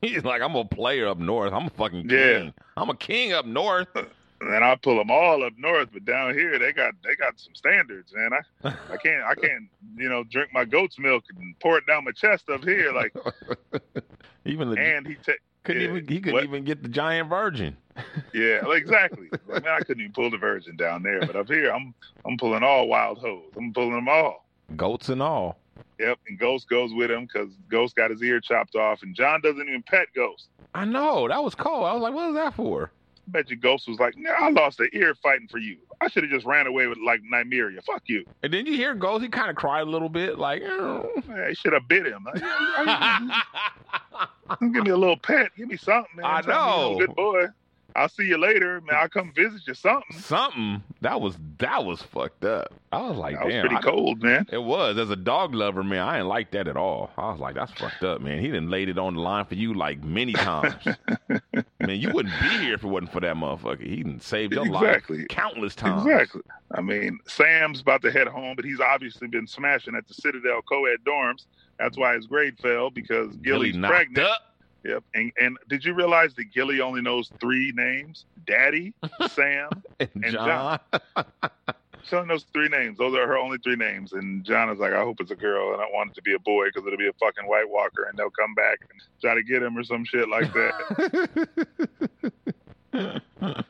[0.01, 1.53] He's like, I'm a player up north.
[1.53, 2.39] I'm a fucking Yeah.
[2.39, 2.53] king.
[2.75, 3.87] I'm a king up north.
[4.43, 7.53] And I pull them all up north, but down here they got they got some
[7.53, 8.31] standards, man.
[8.63, 12.05] I I can't I can't you know drink my goat's milk and pour it down
[12.05, 13.13] my chest up here like.
[14.45, 15.89] Even the And he ta- couldn't yeah.
[15.89, 16.43] even he couldn't What?
[16.45, 17.77] even get the giant virgin.
[18.33, 19.29] yeah exactly.
[19.47, 21.93] Man, I couldn't even pull the virgin down there, but up here I'm
[22.25, 23.51] I'm pulling all wild hoes.
[23.55, 24.47] I'm pulling them all.
[24.77, 25.57] Goats and all.
[25.99, 29.41] Yep, and Ghost goes with him because Ghost got his ear chopped off, and Jon
[29.41, 30.47] doesn't even pet Ghost.
[30.73, 31.85] I know that was cold.
[31.85, 32.91] I was like, what was that for?
[33.27, 35.77] I bet you Ghost was like, nah, I lost an ear fighting for you.
[36.01, 37.83] I should have just ran away with like Nymeria.
[37.83, 38.25] Fuck you.
[38.41, 39.21] And then you hear Ghost.
[39.21, 40.63] He kind of cried a little bit, like.
[40.65, 42.25] "Oh." I should have bit him.
[44.73, 45.51] Give me a little pet.
[45.55, 46.25] Give me something, man.
[46.25, 46.97] I Tell me you're a know.
[47.05, 47.45] Good boy.
[47.95, 48.95] I'll see you later, man.
[48.99, 49.73] I'll come visit you.
[49.73, 50.17] Something.
[50.19, 52.73] Something that was that was fucked up.
[52.91, 53.61] I was like, That was damn.
[53.67, 54.45] pretty I- cold, man.
[54.51, 56.01] It was as a dog lover, man.
[56.01, 57.09] I didn't like that at all.
[57.17, 58.39] I was like, that's fucked up, man.
[58.39, 60.75] He didn't laid it on the line for you like many times.
[61.29, 63.81] man, you wouldn't be here if it wasn't for that motherfucker.
[63.81, 65.19] He didn't save your Exactly.
[65.19, 66.05] life countless times.
[66.05, 66.41] Exactly.
[66.73, 70.61] I mean, Sam's about to head home, but he's obviously been smashing at the Citadel
[70.61, 71.45] co-ed dorms.
[71.79, 74.27] That's why his grade fell because Gilly's knocked pregnant.
[74.29, 74.50] up.
[74.83, 75.03] Yep.
[75.13, 78.25] And and did you realize that Gilly only knows three names?
[78.47, 78.93] Daddy,
[79.31, 79.69] Sam.
[79.99, 80.79] And And Jon.
[82.03, 82.97] She only knows three names.
[82.97, 84.13] Those are her only three names.
[84.13, 86.33] And Jon is like, I hope it's a girl, and I want it to be
[86.33, 89.35] a boy because it'll be a fucking White Walker, and they'll come back and try
[89.35, 91.29] to get him or some shit like that.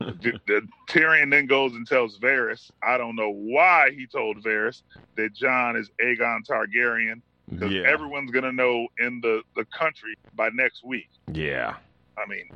[0.00, 2.70] the, the, Tyrion then goes and tells Varys.
[2.82, 4.82] I don't know why he told Varys
[5.16, 7.82] that Jon is Aegon Targaryen because yeah.
[7.86, 11.08] everyone's gonna know in the the country by next week.
[11.32, 11.74] yeah.
[12.18, 12.50] I mean,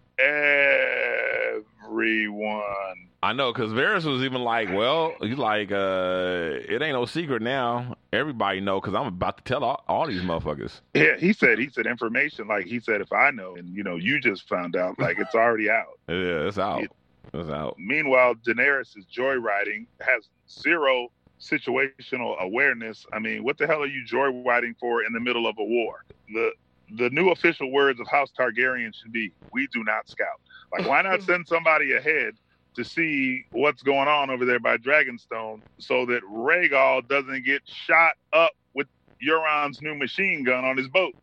[1.85, 3.09] everyone.
[3.23, 7.41] I know, because Varys was even like, well, he's like, uh, it ain't no secret
[7.41, 7.97] now.
[8.13, 10.81] Everybody know, because I'm about to tell all, all these motherfuckers.
[10.93, 13.97] Yeah, he said he said information like he said if I know and you know
[13.97, 15.99] you just found out like it's already out.
[16.09, 16.83] Yeah, it's out.
[16.83, 16.93] It-
[17.33, 17.77] It's out.
[17.79, 21.09] Meanwhile, Daenerys is joyriding, has zero
[21.41, 23.07] situational awareness.
[23.13, 26.05] I mean, what the hell are you joyriding for in the middle of a war?
[26.33, 26.53] The
[26.97, 30.41] the new official words of House Targaryen should be, "We do not scout."
[30.73, 32.35] Like, why not send somebody ahead
[32.77, 38.15] to see what's going on over there by Dragonstone, so that Rhaegal doesn't get shot
[38.33, 38.89] up with
[39.25, 41.15] Euron's new machine gun on his boat?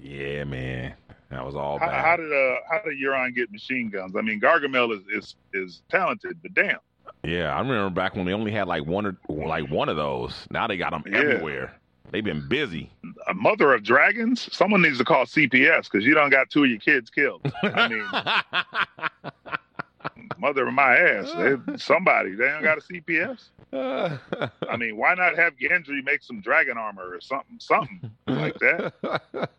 [0.00, 0.94] Yeah, man.
[1.30, 2.04] That was all How, bad.
[2.04, 4.16] how did uh how did Euron get machine guns?
[4.16, 6.78] I mean, Gargamel is is is talented, but damn.
[7.24, 10.46] Yeah, I remember back when they only had like one or like one of those.
[10.50, 11.18] Now they got them Yeah.
[11.18, 11.74] everywhere.
[12.10, 12.90] They've been busy.
[13.28, 14.48] A mother of dragons.
[14.52, 17.40] Someone needs to call CPS because you don't got two of your kids killed.
[17.62, 18.04] I mean,
[20.38, 21.30] mother of my ass.
[21.36, 22.34] They- somebody.
[22.34, 23.48] They don't got a CPS.
[23.72, 28.92] I mean, why not have Gendry make some dragon armor or something, something like that?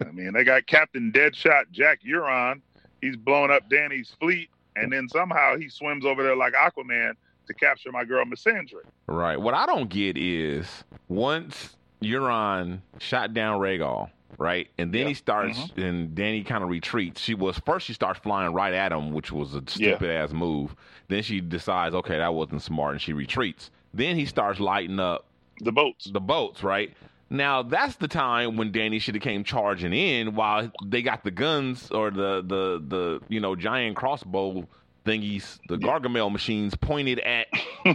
[0.00, 2.60] I mean, they got Captain Deadshot Jack Euron.
[3.00, 7.12] He's blowing up Danny's fleet, and then somehow he swims over there like Aquaman
[7.46, 8.82] to capture my girl Missandra.
[9.06, 9.36] right.
[9.40, 15.08] What I don't get is once Euron shot down Rhaegal, right, and then Yeah.
[15.08, 15.80] he starts, Mm-hmm.
[15.82, 17.20] and then he kind of retreats.
[17.20, 19.62] She was first she starts flying right at him, which was a Yeah.
[19.96, 20.74] stupid ass move.
[21.08, 23.70] Then she decides, okay, that wasn't smart, and she retreats.
[23.94, 25.26] Then he starts lighting up
[25.60, 26.06] The boats.
[26.12, 26.92] the boats, right?
[27.32, 31.30] Now that's the time when Danny should have came charging in while they got the
[31.30, 34.68] guns or the the the you know giant crossbow
[35.06, 37.46] thingies, the Gargamel machines pointed at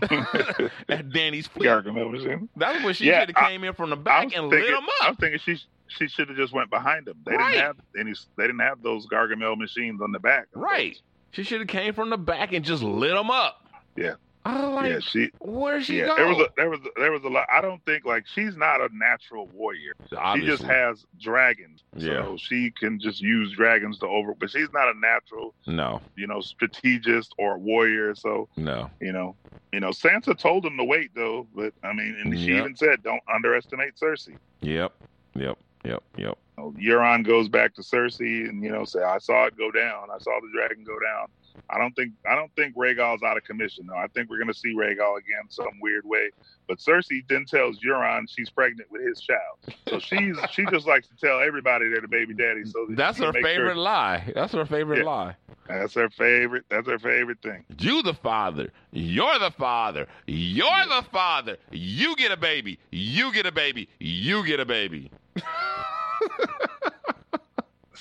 [0.89, 1.67] at Danny's fleet.
[1.67, 2.49] Gargamel machine.
[2.57, 4.83] That's when she Yeah, should have came in from the back and thinking, lit them
[5.01, 5.09] up.
[5.09, 7.17] I'm thinking she she should have just went behind them.
[7.25, 7.51] They Right.
[7.53, 8.13] didn't have any.
[8.37, 10.47] They didn't have those Gargamel machines on the back.
[10.53, 10.97] Right.
[11.31, 13.61] She should have came from the back and just lit them up.
[13.95, 14.13] Yeah.
[14.47, 15.29] I like, yeah, she.
[15.41, 16.15] where'd she yeah, go?
[16.15, 17.47] there was a there was a, there was a lot.
[17.51, 19.93] I don't think like she's not a natural warrior.
[20.17, 20.39] Obviously.
[20.41, 21.83] She just has dragons.
[21.95, 22.23] Yeah.
[22.23, 24.33] So she can just use dragons to over.
[24.33, 28.15] But she's not a natural, no, you know, strategist or warrior.
[28.15, 28.89] So no.
[29.01, 29.35] you know,
[29.73, 31.45] you know, Sansa told him to wait though.
[31.53, 32.57] But I mean, and she Yep.
[32.59, 34.93] even said, "Don't underestimate Cersei." Yep.
[35.35, 35.57] Yep.
[35.83, 36.03] Yep.
[36.17, 36.37] Yep.
[36.57, 39.71] You know, Euron goes back to Cersei and you know say, "I saw it go
[39.71, 40.09] down.
[40.09, 41.27] I saw the dragon go down."
[41.69, 43.97] I don't think I don't think Rhaegal's out of commission though.
[43.97, 46.29] I think we're gonna see Rhaegal again some weird way.
[46.67, 51.07] But Cersei then tells Euron she's pregnant with his child, so she's she just likes
[51.07, 52.65] to tell everybody they're the baby daddy.
[52.65, 54.31] So that That's her favorite sure- lie.
[54.35, 55.03] That's her favorite Yeah.
[55.05, 55.35] lie.
[55.67, 56.65] that's her favorite.
[56.69, 57.65] That's her favorite thing.
[57.79, 58.71] You the father.
[58.91, 60.07] You're the father.
[60.25, 61.57] You're the father.
[61.71, 62.79] You get a baby.
[62.91, 63.89] You get a baby.
[63.99, 65.11] You get a baby.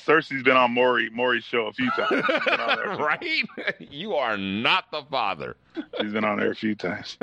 [0.07, 2.09] Cersei's been on Maury Maury's show a few times.
[2.11, 3.45] She's been on there, right?
[3.91, 5.57] You are not the father.
[6.01, 7.17] She's been on there a few times.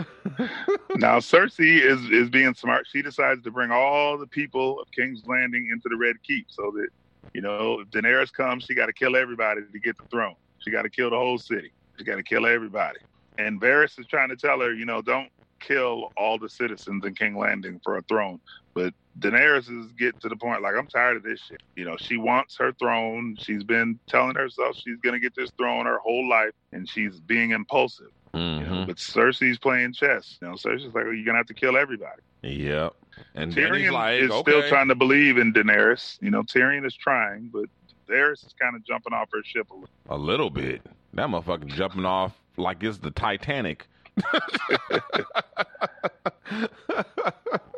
[0.95, 2.85] now Cersei is is being smart.
[2.91, 6.71] She decides to bring all the people of King's Landing into the Red Keep, so
[6.75, 6.87] that
[7.33, 10.35] you know if Daenerys comes, she got to kill everybody to get the throne.
[10.59, 11.71] She got to kill the whole city.
[11.97, 12.99] She got to kill everybody.
[13.37, 17.15] And Varys is trying to tell her, you know, don't kill all the citizens in
[17.15, 18.39] King Landing for a throne.
[18.75, 21.61] But Daenerys is getting to the point like I'm tired of this shit.
[21.75, 23.35] You know, she wants her throne.
[23.39, 27.51] She's been telling herself she's gonna get this throne her whole life, and she's being
[27.51, 28.07] impulsive.
[28.33, 28.85] You know, Mm-hmm.
[28.87, 30.37] but Cersei's playing chess.
[30.41, 32.21] You know, Cersei's like, well, you're gonna have to kill everybody.
[32.41, 32.93] Yep.
[33.35, 34.51] And Tyrion like, is okay.
[34.51, 36.17] still trying to believe in Daenerys.
[36.19, 37.65] You know, Tyrion is trying, but
[38.09, 39.89] Daenerys is kind of jumping off her ship a little.
[40.09, 40.81] a little bit.
[41.13, 43.85] That motherfucker jumping off like it's the Titanic.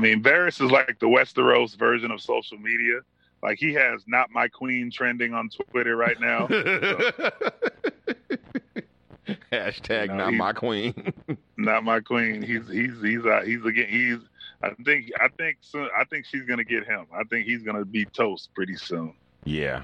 [0.00, 3.00] I mean, Varys is like the Westeros version of social media.
[3.42, 6.46] Like he has "Not My Queen" trending on Twitter right now.
[9.52, 11.12] Hashtag You know, not my queen.
[11.58, 12.40] not my queen.
[12.40, 14.20] He's he's he's uh, he's again he's.
[14.62, 17.04] I think I think soon, I think she's gonna get him.
[17.14, 19.12] I think he's gonna be toast pretty soon.
[19.44, 19.82] yeah.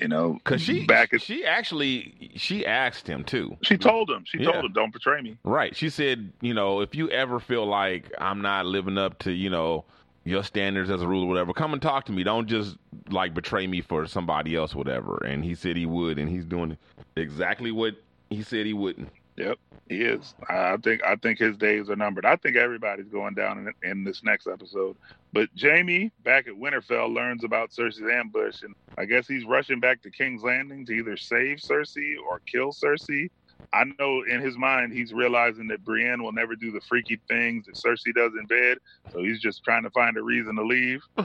[0.00, 3.56] You know, Cause she back at she actually she asked him too.
[3.62, 4.52] she told him she Yeah.
[4.52, 5.36] told him don't betray me.
[5.44, 5.74] Right.
[5.76, 9.50] She said, you know, if you ever feel like I'm not living up to, you
[9.50, 9.84] know,
[10.24, 12.22] your standards as a rule or whatever, come and talk to me.
[12.22, 12.76] Don't just
[13.10, 15.22] like betray me for somebody else, whatever.
[15.24, 16.76] And he said he would, and he's doing
[17.16, 17.94] exactly what
[18.28, 19.08] he said he wouldn't.
[19.90, 20.36] He is.
[20.48, 22.24] I think I think his days are numbered.
[22.24, 24.96] I think everybody's going down in, in this next episode.
[25.32, 30.00] But Jamie back at Winterfell learns about Cersei's ambush, and I guess he's rushing back
[30.02, 33.30] to King's Landing to either save Cersei or kill Cersei.
[33.72, 37.66] I know in his mind he's realizing that Brienne will never do the freaky things
[37.66, 38.78] that Cersei does in bed,
[39.12, 41.02] so he's just trying to find a reason to leave.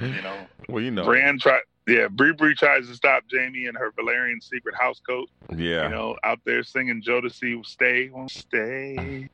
[0.00, 1.04] You know, Well, you know.
[1.04, 1.60] Brienne try.
[1.86, 5.28] Yeah, Bree Bree tries to stop Jamie in her Valerian secret house coat.
[5.56, 5.84] yeah.
[5.84, 9.28] you know, out there singing Jodeci, stay, won't stay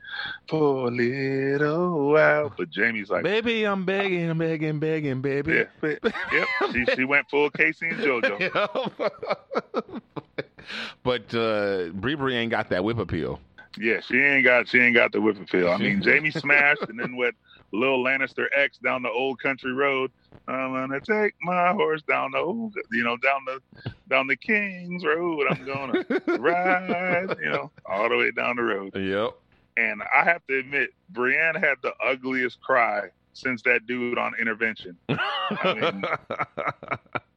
[0.49, 2.51] for a little while.
[2.57, 5.65] But Jamie's like, baby, I'm begging, I'm begging, begging, baby.
[5.83, 5.89] yeah,
[6.31, 6.47] yep.
[6.71, 9.11] She, she went full K-Ci and JoJo.
[11.03, 13.39] but uh Bree Bree ain't got that whip appeal.
[13.79, 15.69] Yeah, she ain't got she ain't got the whip appeal.
[15.69, 17.35] I mean, Jamie smashed, and then with
[17.73, 20.11] Lil Lannister X down the old country road.
[20.47, 25.03] I'm gonna take my horse down the old, you know, down the down the King's
[25.03, 25.45] Road.
[25.49, 26.03] I'm gonna
[26.39, 28.95] ride, you know, all the way down the road.
[28.95, 29.31] Yep.
[29.75, 34.97] And I have to admit, Brienne had the ugliest cry since that dude on intervention.
[35.09, 35.17] mean-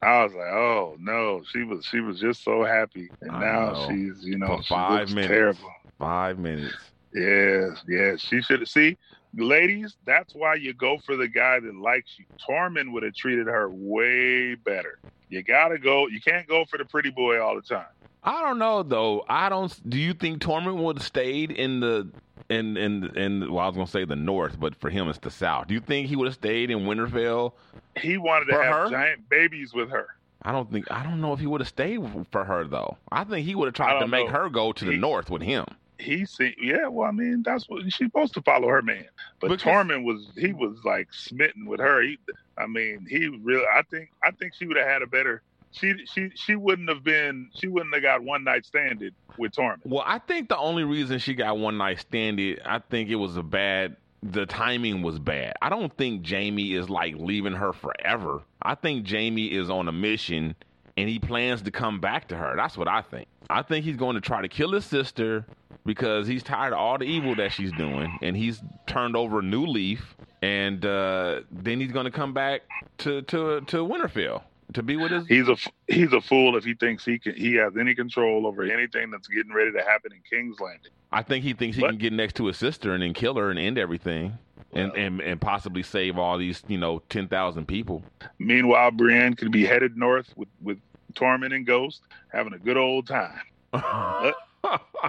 [0.03, 3.71] I was like, oh no, she was she was just so happy, and I now
[3.73, 3.87] know.
[3.89, 5.27] she's you know For five minutes.
[5.27, 5.71] terrible.
[5.99, 6.73] Five minutes.
[7.13, 8.19] Yes, yes.
[8.21, 8.97] She should see,
[9.35, 9.95] ladies.
[10.05, 12.25] That's why you go for the guy that likes you.
[12.47, 14.99] Tormund would have treated her way better.
[15.29, 16.07] You gotta go.
[16.07, 17.85] You can't go for the pretty boy all the time.
[18.23, 19.25] I don't know though.
[19.29, 19.89] I don't.
[19.89, 22.07] Do you think Tormund would have stayed in the
[22.49, 23.51] in in in?
[23.51, 25.67] Well, I was gonna say the north, but for him it's the south.
[25.67, 27.53] Do you think he would have stayed in Winterfell?
[27.97, 28.89] He wanted to have her?
[28.89, 30.07] giant babies with her.
[30.43, 30.89] I don't think.
[30.91, 31.99] I don't know if he would have stayed
[32.31, 32.97] for her though.
[33.11, 34.33] I think he would have tried to make know.
[34.33, 35.65] her go to the He- north with him.
[36.01, 36.87] He said, yeah.
[36.87, 39.05] Well, I mean, that's what she's supposed to follow her man.
[39.39, 42.01] But Because- Tormund was he was like smitten with her.
[42.01, 42.17] He,
[42.57, 43.65] I mean, he really.
[43.73, 45.41] I think I think she would have had a better.
[45.71, 47.49] She she she wouldn't have been.
[47.55, 49.79] She wouldn't have got one night standed with Tormund.
[49.85, 53.37] Well, I think the only reason she got one night standed, I think it was
[53.37, 53.95] a bad.
[54.23, 55.53] The timing was bad.
[55.61, 58.41] I don't think Jaime is like leaving her forever.
[58.61, 60.55] I think Jaime is on a mission
[60.97, 62.53] and he plans to come back to her.
[62.55, 63.27] That's what I think.
[63.49, 65.45] I think he's going to try to kill his sister
[65.85, 69.43] because he's tired of all the evil that she's doing and he's turned over a
[69.43, 72.61] new leaf and uh, then he's going to come back
[72.99, 76.73] to to to Winterfell to be with his He's a he's a fool if he
[76.73, 80.21] thinks he can he has any control over anything that's getting ready to happen in
[80.29, 80.91] King's Landing.
[81.11, 83.49] I think he thinks he can get next to his sister and then kill her
[83.49, 84.37] and end everything,
[84.71, 85.01] and Well.
[85.01, 88.03] and, and possibly save all these you know ten thousand people.
[88.39, 90.79] Meanwhile, Brienne could be headed north with with
[91.13, 93.41] Tormund and Ghost, having a good old time.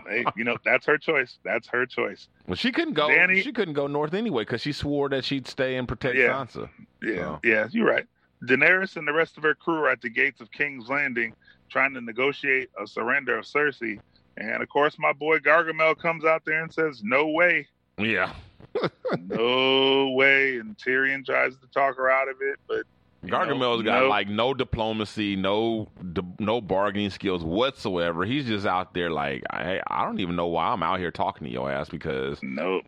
[0.09, 1.39] Hey, you know that's her choice.
[1.45, 2.29] That's her choice.
[2.47, 3.09] well, she couldn't go.
[3.09, 6.29] Danny- she couldn't go north anyway because she swore that she'd stay and protect Yeah.
[6.33, 6.69] Sansa.
[7.03, 8.07] Yeah, So- yeah, you're right.
[8.45, 11.35] Daenerys and the rest of her crew are at the gates of King's Landing,
[11.69, 14.01] trying to negotiate a surrender of Cersei.
[14.39, 18.33] And of course, my boy Gargamel comes out there and says, "No way, Yeah,
[19.19, 22.85] no way." And Tyrion tries to talk her out of it, but
[23.27, 24.09] Gargamel's got no.
[24.09, 28.25] like no diplomacy, no di- no bargaining skills whatsoever.
[28.25, 31.47] He's just out there like, I I don't even know why I'm out here talking
[31.47, 32.81] to your ass because no.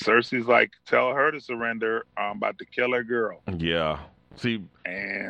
[0.00, 2.06] Cersei's like, "Tell her to surrender.
[2.16, 3.98] I'm about to kill her girl." yeah.
[4.36, 4.62] See,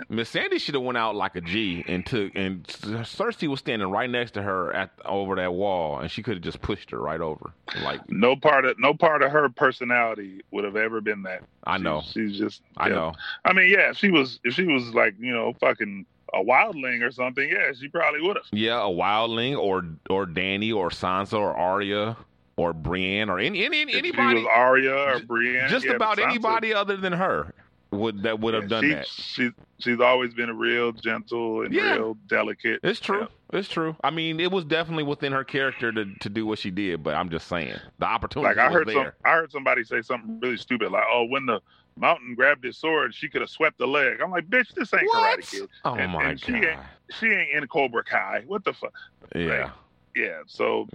[0.08, 3.88] Miss Sandy should have went out like a G and took and Cersei was standing
[3.88, 6.98] right next to her at over that wall and she could have just pushed her
[6.98, 7.52] right over.
[7.82, 11.42] Like no part of no part of her personality would have ever been that.
[11.64, 12.62] I She- know, she's just.
[12.76, 13.12] I know.
[13.44, 17.02] I mean, yeah, if she was if she was like you know fucking a wildling
[17.06, 18.46] or something, yeah, she probably would have.
[18.52, 22.16] Yeah, a wildling or or Danny or Sansa or Arya
[22.56, 26.18] or Brienne or any, any If she anybody was Arya or Brienne, just yeah, about
[26.18, 27.52] anybody other than her
[27.92, 29.06] would that would have yeah, done she, that.
[29.06, 31.94] She she's always been a real gentle and Yeah.
[31.94, 32.80] real delicate.
[32.82, 33.20] It's true.
[33.52, 33.58] Yeah.
[33.58, 33.94] It's true.
[34.02, 37.14] I mean, it was definitely within her character to, to do what she did, but
[37.14, 39.12] I'm just saying the opportunity Like I heard some.
[39.24, 41.60] I heard somebody say something really stupid, like, "Oh, when the
[41.96, 45.04] mountain grabbed his sword, she could have swept the leg." I'm like, "Bitch, this ain't
[45.04, 45.40] What?
[45.40, 45.68] Karate Kid.
[45.84, 46.64] Oh And- my and she god!
[46.64, 46.80] ain't-
[47.20, 48.44] She ain't in Cobra Kai.
[48.46, 48.94] What the fuck?"
[49.34, 49.70] Yeah.
[50.16, 50.40] Yeah.
[50.46, 50.86] So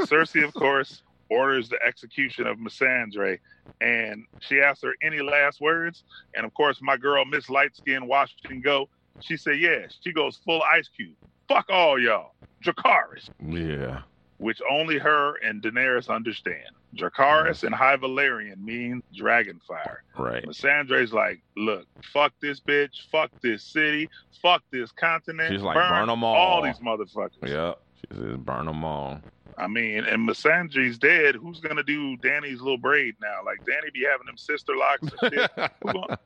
[0.00, 3.38] Cersei, of course, orders the execution of Missandei,
[3.80, 6.04] and she asks her any last words.
[6.34, 8.88] And of course, my girl Miss Lightskin Washington go.
[9.20, 11.14] She said, "Yeah." She goes full Ice Cube.
[11.48, 14.02] Fuck all y'all, Dracarys, Yeah.
[14.38, 16.68] which only her and Daenerys understand.
[16.96, 19.98] Dracarys and High Valyrian mean Dragonfire.
[20.18, 20.44] Right.
[20.44, 24.08] Missandei's like, "Look, fuck this bitch, fuck this city,
[24.42, 25.52] fuck this continent.
[25.52, 27.74] She's like, "Burn 'em all." all these motherfuckers." Yeah.
[28.00, 29.20] She says, burn them all.
[29.60, 31.34] I mean, and Missandei's dead.
[31.34, 33.40] Who's gonna do Danny's little braid now?
[33.44, 35.50] Like Danny be having them sister locks and shit.
[35.82, 36.18] Who gonna,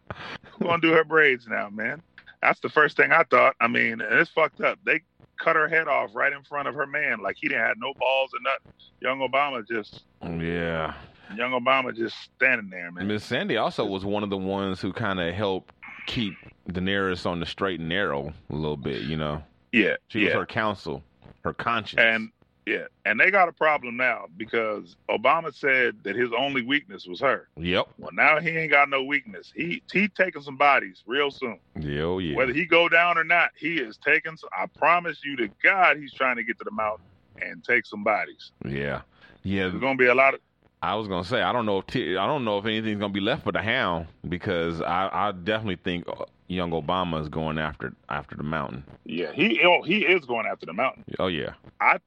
[0.58, 2.00] who gonna do her braids now, man?
[2.40, 3.56] That's the first thing I thought.
[3.60, 4.78] I mean, it's fucked up.
[4.84, 5.00] They
[5.38, 7.92] cut her head off right in front of her man, like he didn't have no
[7.98, 8.72] balls or nothing.
[9.00, 10.94] Young Obama just, yeah.
[11.34, 13.08] young Obama just standing there, man.
[13.08, 15.74] Miss Sandy also was one of the ones who kind of helped
[16.06, 16.34] keep
[16.70, 19.42] Daenerys on the straight and narrow a little bit, you know.
[19.72, 21.02] Yeah, She was her counsel,
[21.42, 22.00] her conscience.
[22.00, 22.30] and
[22.66, 27.20] yeah, and they got a problem now because Obama said that his only weakness was
[27.20, 27.48] her.
[27.56, 27.88] yep.
[27.98, 29.52] Well, now he ain't got no weakness.
[29.54, 31.58] He he taking some bodies real soon.
[31.78, 32.36] Yeah, oh, yeah.
[32.36, 34.36] Whether he go down or not, he is taking.
[34.36, 37.06] Some, I promise you to God, he's trying to get to the mountain
[37.40, 38.52] and take some bodies.
[38.64, 39.02] yeah.
[39.42, 39.68] Yeah.
[39.68, 40.40] There's gonna be a lot of.
[40.82, 43.12] I was gonna say I don't know if T- I don't know if anything's gonna
[43.12, 47.58] be left for the Hound because I, I definitely think uh, young Obama is going
[47.58, 48.84] after after the mountain.
[49.04, 51.04] Yeah, he oh he is going after the mountain.
[51.18, 51.98] Oh yeah, I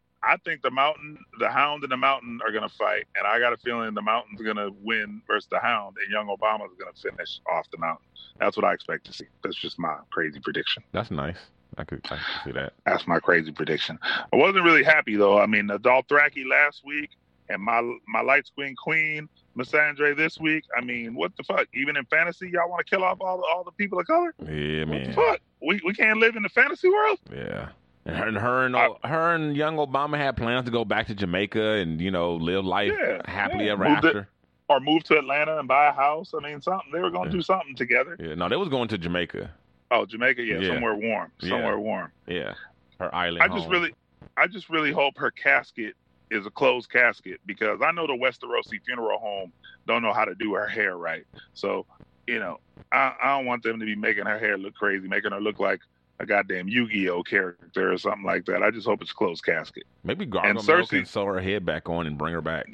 [0.44, 3.58] think the mountain, the hound and the mountain are gonna fight, and I got a
[3.58, 7.78] feeling the mountain's gonna win versus the hound, and young Obama's gonna finish off the
[7.78, 8.06] mountain.
[8.40, 9.28] That's what I expect to see.
[9.44, 10.84] That's just my crazy prediction.
[10.92, 11.38] that's nice.
[11.78, 12.74] I could I could see that.
[12.86, 14.00] That's my crazy prediction.
[14.04, 15.40] I wasn't really happy though.
[15.40, 17.12] I mean, the Dothraki last week
[17.50, 20.64] and my my light queen Miss Andre this week.
[20.78, 21.68] I mean, what the fuck?
[21.74, 24.34] Even in fantasy, y'all want to kill off all the, all the people of color?
[24.40, 24.90] Yeah, man.
[24.90, 25.40] What the fuck?
[25.62, 27.20] We we can't live in the fantasy world.
[27.34, 27.70] Yeah,
[28.08, 31.08] And her and her and, I- her and young Obama had plans to go back
[31.08, 33.74] to Jamaica and you know live life Yeah, happily yeah.
[33.74, 34.30] ever Moved it- after.
[34.70, 36.34] Or move to Atlanta and buy a house.
[36.38, 36.92] I mean, something.
[36.92, 37.40] They were going to Yeah.
[37.40, 38.18] do something together.
[38.20, 39.50] Yeah, no, they was going to Jamaica.
[39.92, 42.12] Oh, Jamaica, yeah, somewhere warm, somewhere warm.
[42.28, 42.54] Yeah,
[43.00, 43.44] her island.
[43.44, 43.94] I just really,
[44.36, 45.94] I just really hope her casket
[46.32, 49.54] is a closed casket because I know the Westerosi Funeral Home
[49.88, 51.24] don't know how to do her hair right.
[51.54, 51.86] So,
[52.28, 52.60] you know,
[52.92, 55.60] I, I don't want them to be making her hair look crazy, making her look
[55.62, 55.80] like
[56.20, 58.64] a goddamn Yu-Gi-Oh character or something like that.
[58.64, 59.84] I just hope it's closed casket.
[60.04, 62.68] maybe Gargamel Cersei- can sew her head back on and bring her back.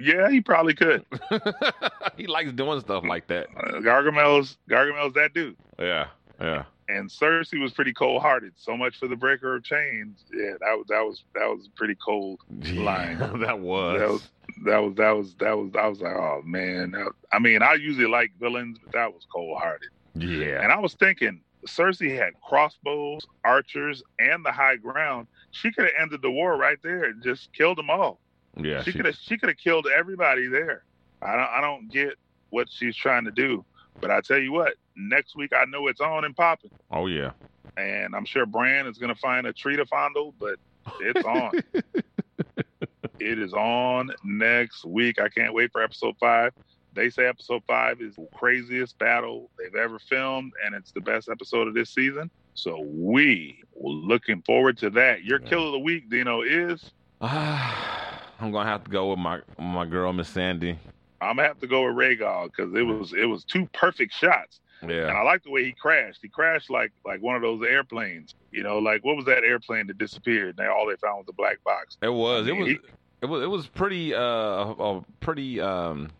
[0.00, 1.04] Yeah, he probably could.
[2.16, 3.46] he likes doing stuff like that.
[3.56, 5.56] Uh, Gargamel's Gargamel's that dude.
[5.78, 6.06] Yeah,
[6.40, 6.64] yeah.
[6.88, 8.54] And Cersei was pretty cold-hearted.
[8.56, 10.24] So much for the breaker of chains.
[10.34, 12.40] Yeah, that was that was that was pretty cold.
[12.50, 13.18] Line.
[13.38, 14.00] That was.
[14.00, 14.28] That was
[14.64, 16.94] that was that was that was I was like, oh man.
[17.32, 19.90] I mean, I usually like villains, but that was cold hearted.
[20.14, 20.60] yeah.
[20.62, 25.26] And I was thinking, Cersei had crossbows, archers, and the high ground.
[25.52, 28.20] She could have ended the war right there and just killed them all.
[28.56, 30.84] Yeah, she could have she could have killed everybody there.
[31.22, 32.14] I don't I don't get
[32.50, 33.64] what she's trying to do,
[34.00, 37.30] but I tell you what, next week I know it's on and popping, Oh yeah.
[37.76, 40.56] and I'm sure Bran is going to find a tree to fondle, but
[41.00, 41.52] it's on.
[43.20, 45.20] it is on next week.
[45.20, 46.52] I can't wait for episode five.
[46.94, 51.28] They say episode five is the craziest battle they've ever filmed, and it's the best
[51.30, 52.30] episode of this season.
[52.54, 55.24] So we were looking forward to that.
[55.24, 55.48] Your Yeah.
[55.48, 56.90] kill of the week, Dino, is
[57.22, 60.78] I'm gonna have to go with my my girl Miss Sandy.
[61.20, 64.60] I'm gonna have to go with Rhaegal because it was it was two perfect shots,
[64.82, 65.06] and Yeah.
[65.06, 66.18] I like the way he crashed.
[66.22, 68.34] He crashed like like one of those airplanes.
[68.50, 70.58] You know, like what was that airplane that disappeared?
[70.58, 71.96] And all they found was a black box.
[72.02, 72.46] It was.
[72.46, 72.68] I It was.
[72.68, 72.78] he-
[73.22, 73.42] It was.
[73.44, 74.12] It was pretty.
[74.14, 75.60] Uh, a pretty.
[75.60, 76.10] Um,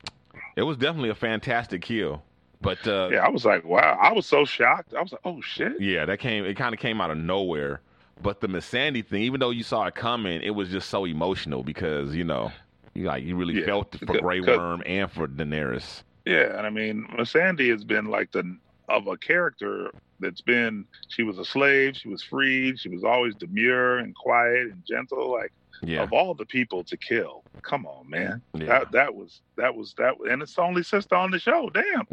[0.56, 2.22] it was definitely a fantastic kill.
[2.60, 3.98] But uh, Yeah, I was like, wow.
[4.00, 4.94] I was so shocked.
[4.94, 5.72] I was like, oh shit.
[5.78, 6.44] yeah, that came.
[6.44, 7.80] It kind of came out of nowhere.
[8.22, 11.04] But the Miss Sandy thing, even though you saw it coming, it was just so
[11.04, 12.52] emotional because you know,
[12.94, 16.02] you like you really Yeah, felt it for Grey Worm and for Daenerys.
[16.24, 18.56] Yeah, and I mean, Miss Sandy has been like the
[18.88, 20.84] of a character that's been.
[21.08, 21.96] She was a slave.
[21.96, 22.78] She was freed.
[22.78, 25.30] She was always demure and quiet and gentle.
[25.32, 25.52] Like
[25.82, 26.02] Yeah.
[26.02, 28.40] of all the people to kill, come on, man.
[28.54, 28.66] Yeah.
[28.66, 31.70] That that was that was that, and it's the only sister on the show.
[31.70, 32.06] Damn.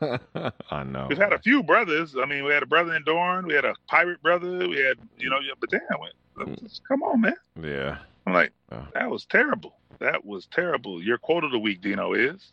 [0.70, 1.06] I know.
[1.08, 2.14] We've had a few brothers.
[2.20, 3.46] I mean, we had a brother in Dorne.
[3.46, 4.68] We had a pirate brother.
[4.68, 7.34] We had, you know, yeah, but damn, come on, man.
[7.62, 7.98] Yeah.
[8.26, 8.86] I'm like, Oh.
[8.94, 9.76] that was terrible.
[10.00, 11.02] That was terrible.
[11.02, 12.52] Your quote of the week, Dino, is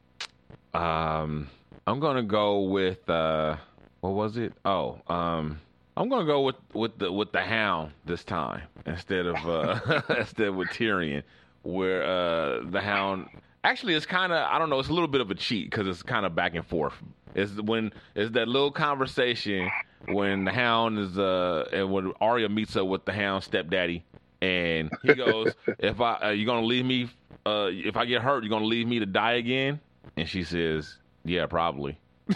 [0.73, 1.49] Um,
[1.87, 3.57] I'm gonna go with uh,
[4.01, 4.53] what was it?
[4.65, 5.59] Oh, um,
[5.97, 10.55] I'm gonna go with with the with the Hound this time instead of uh instead
[10.55, 11.23] with Tyrion,
[11.63, 13.27] where uh the Hound
[13.63, 15.87] actually it's kind of I don't know it's a little bit of a cheat because
[15.87, 16.93] it's kind of back and forth.
[17.35, 19.69] It's when it's that little conversation
[20.07, 24.03] when the Hound is uh and when Arya meets up with the Hound stepdaddy.
[24.41, 27.09] And he goes, "If I, uh, you gonna leave me?
[27.45, 29.79] Uh, if I get hurt, you're gonna leave me to die again?"
[30.17, 31.97] And she says, "Yeah, probably."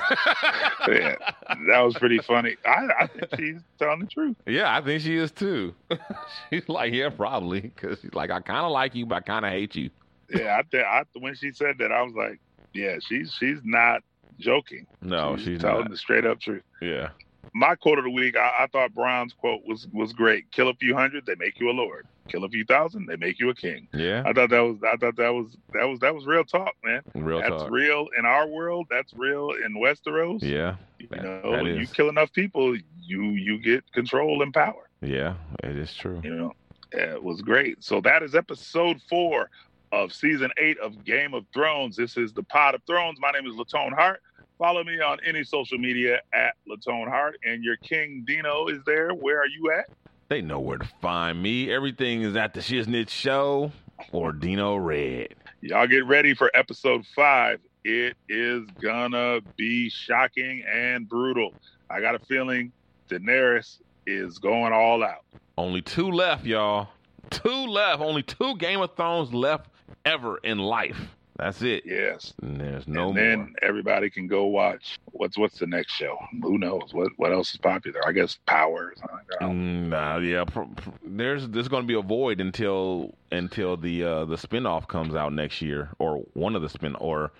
[0.88, 1.16] yeah,
[1.68, 2.56] that was pretty funny.
[2.66, 4.36] I, I think she's telling the truth.
[4.46, 5.74] Yeah, I think she is too.
[6.50, 9.46] she's like, "Yeah, probably," because she's like, "I kind of like you, but I kind
[9.46, 9.90] of hate you."
[10.34, 12.40] Yeah, I, th- I when she said that, I was like,
[12.74, 14.02] yeah, she's she's not
[14.40, 14.86] joking.
[15.02, 15.92] No, she's telling not.
[15.92, 16.64] the straight up truth.
[16.82, 17.10] Yeah,
[17.54, 20.52] My quote of the week, I, I thought Bronn's quote was was great.
[20.52, 22.06] Kill a few hundred, they make you a lord.
[22.28, 23.88] Kill a few thousand, they make you a king.
[23.94, 26.74] yeah, I thought that was I thought that was that was that was real talk,
[26.84, 27.02] man.
[27.14, 27.70] real that's talk.
[27.72, 28.88] real in our world.
[28.90, 30.42] That's real in Westeros.
[30.42, 34.54] Yeah, you that- know, that when you kill enough people, you you get control and
[34.54, 34.90] power.
[35.02, 36.20] yeah, it is true.
[36.24, 36.54] You know,
[36.94, 37.84] Yeah, it was great.
[37.84, 39.50] So that is episode four
[39.92, 41.96] of season eight of Game of Thrones.
[41.96, 43.20] This is the Pod of Thrones.
[43.22, 44.22] My name is LaTone Heart.
[44.58, 47.40] Follow me on any social media at LaTone Heart.
[47.44, 49.12] And your King Dino is there.
[49.12, 49.90] Where are you at?
[50.30, 51.72] They know where to find me.
[51.72, 53.72] Everything is at the Shiznit Show
[54.12, 55.36] or Dino Red.
[55.62, 57.60] Y'all get ready for episode five.
[57.84, 61.54] It is gonna be shocking and brutal.
[61.90, 62.72] I got a feeling
[63.10, 63.78] Daenerys
[64.08, 65.24] is going all out.
[65.58, 66.90] Only two left, y'all.
[67.30, 68.02] Two left.
[68.02, 69.70] Only two Game of Thrones left
[70.04, 71.16] ever in life.
[71.38, 71.84] That's it.
[71.86, 72.34] Yes.
[72.42, 73.50] And there's no and then more.
[73.62, 76.18] everybody can go watch what's what's the next show.
[76.42, 78.00] Who knows what what else is popular?
[78.08, 78.94] I guess Power.
[79.42, 79.44] I.
[79.46, 80.46] Mm, Nah, yeah.
[80.46, 84.88] Pr- pr- there's there's going to be a void until until the uh, the spinoff
[84.88, 87.32] comes out next year, or one of the spin, or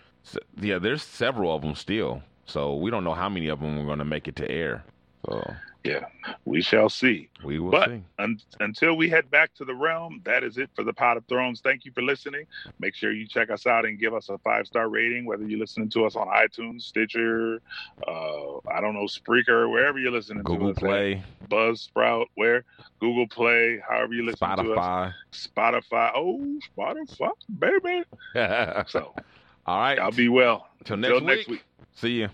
[0.62, 0.80] yeah.
[0.80, 4.00] There's several of them still, so we don't know how many of them are going
[4.00, 4.84] to make it to air.
[5.26, 5.56] So
[5.86, 6.06] Yeah,
[6.46, 7.30] we shall see.
[7.44, 8.02] We will But see.
[8.18, 11.26] un- until we head back to the realm, that is it for the Pod of
[11.28, 11.62] Thrones.
[11.62, 12.46] Thank you for listening.
[12.80, 15.60] Make sure you check us out and give us a five star rating, whether you're
[15.60, 17.62] listening to us on iTunes, Stitcher,
[18.08, 20.80] uh, I don't know, Spreaker, wherever you're listening Google to us.
[20.80, 21.50] Play, at.
[21.50, 22.66] Buzzsprout, where
[23.00, 25.14] Google Play, however you listen to us.
[25.34, 25.82] Spotify.
[25.92, 26.12] Spotify.
[26.16, 28.04] Oh, Spotify, baby.
[28.88, 29.14] So
[29.66, 30.00] All right.
[30.00, 30.68] I'll be well.
[30.84, 31.60] Till Until next, next week.
[31.60, 31.64] week.
[31.94, 32.30] See you.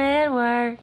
[0.00, 0.78] it work.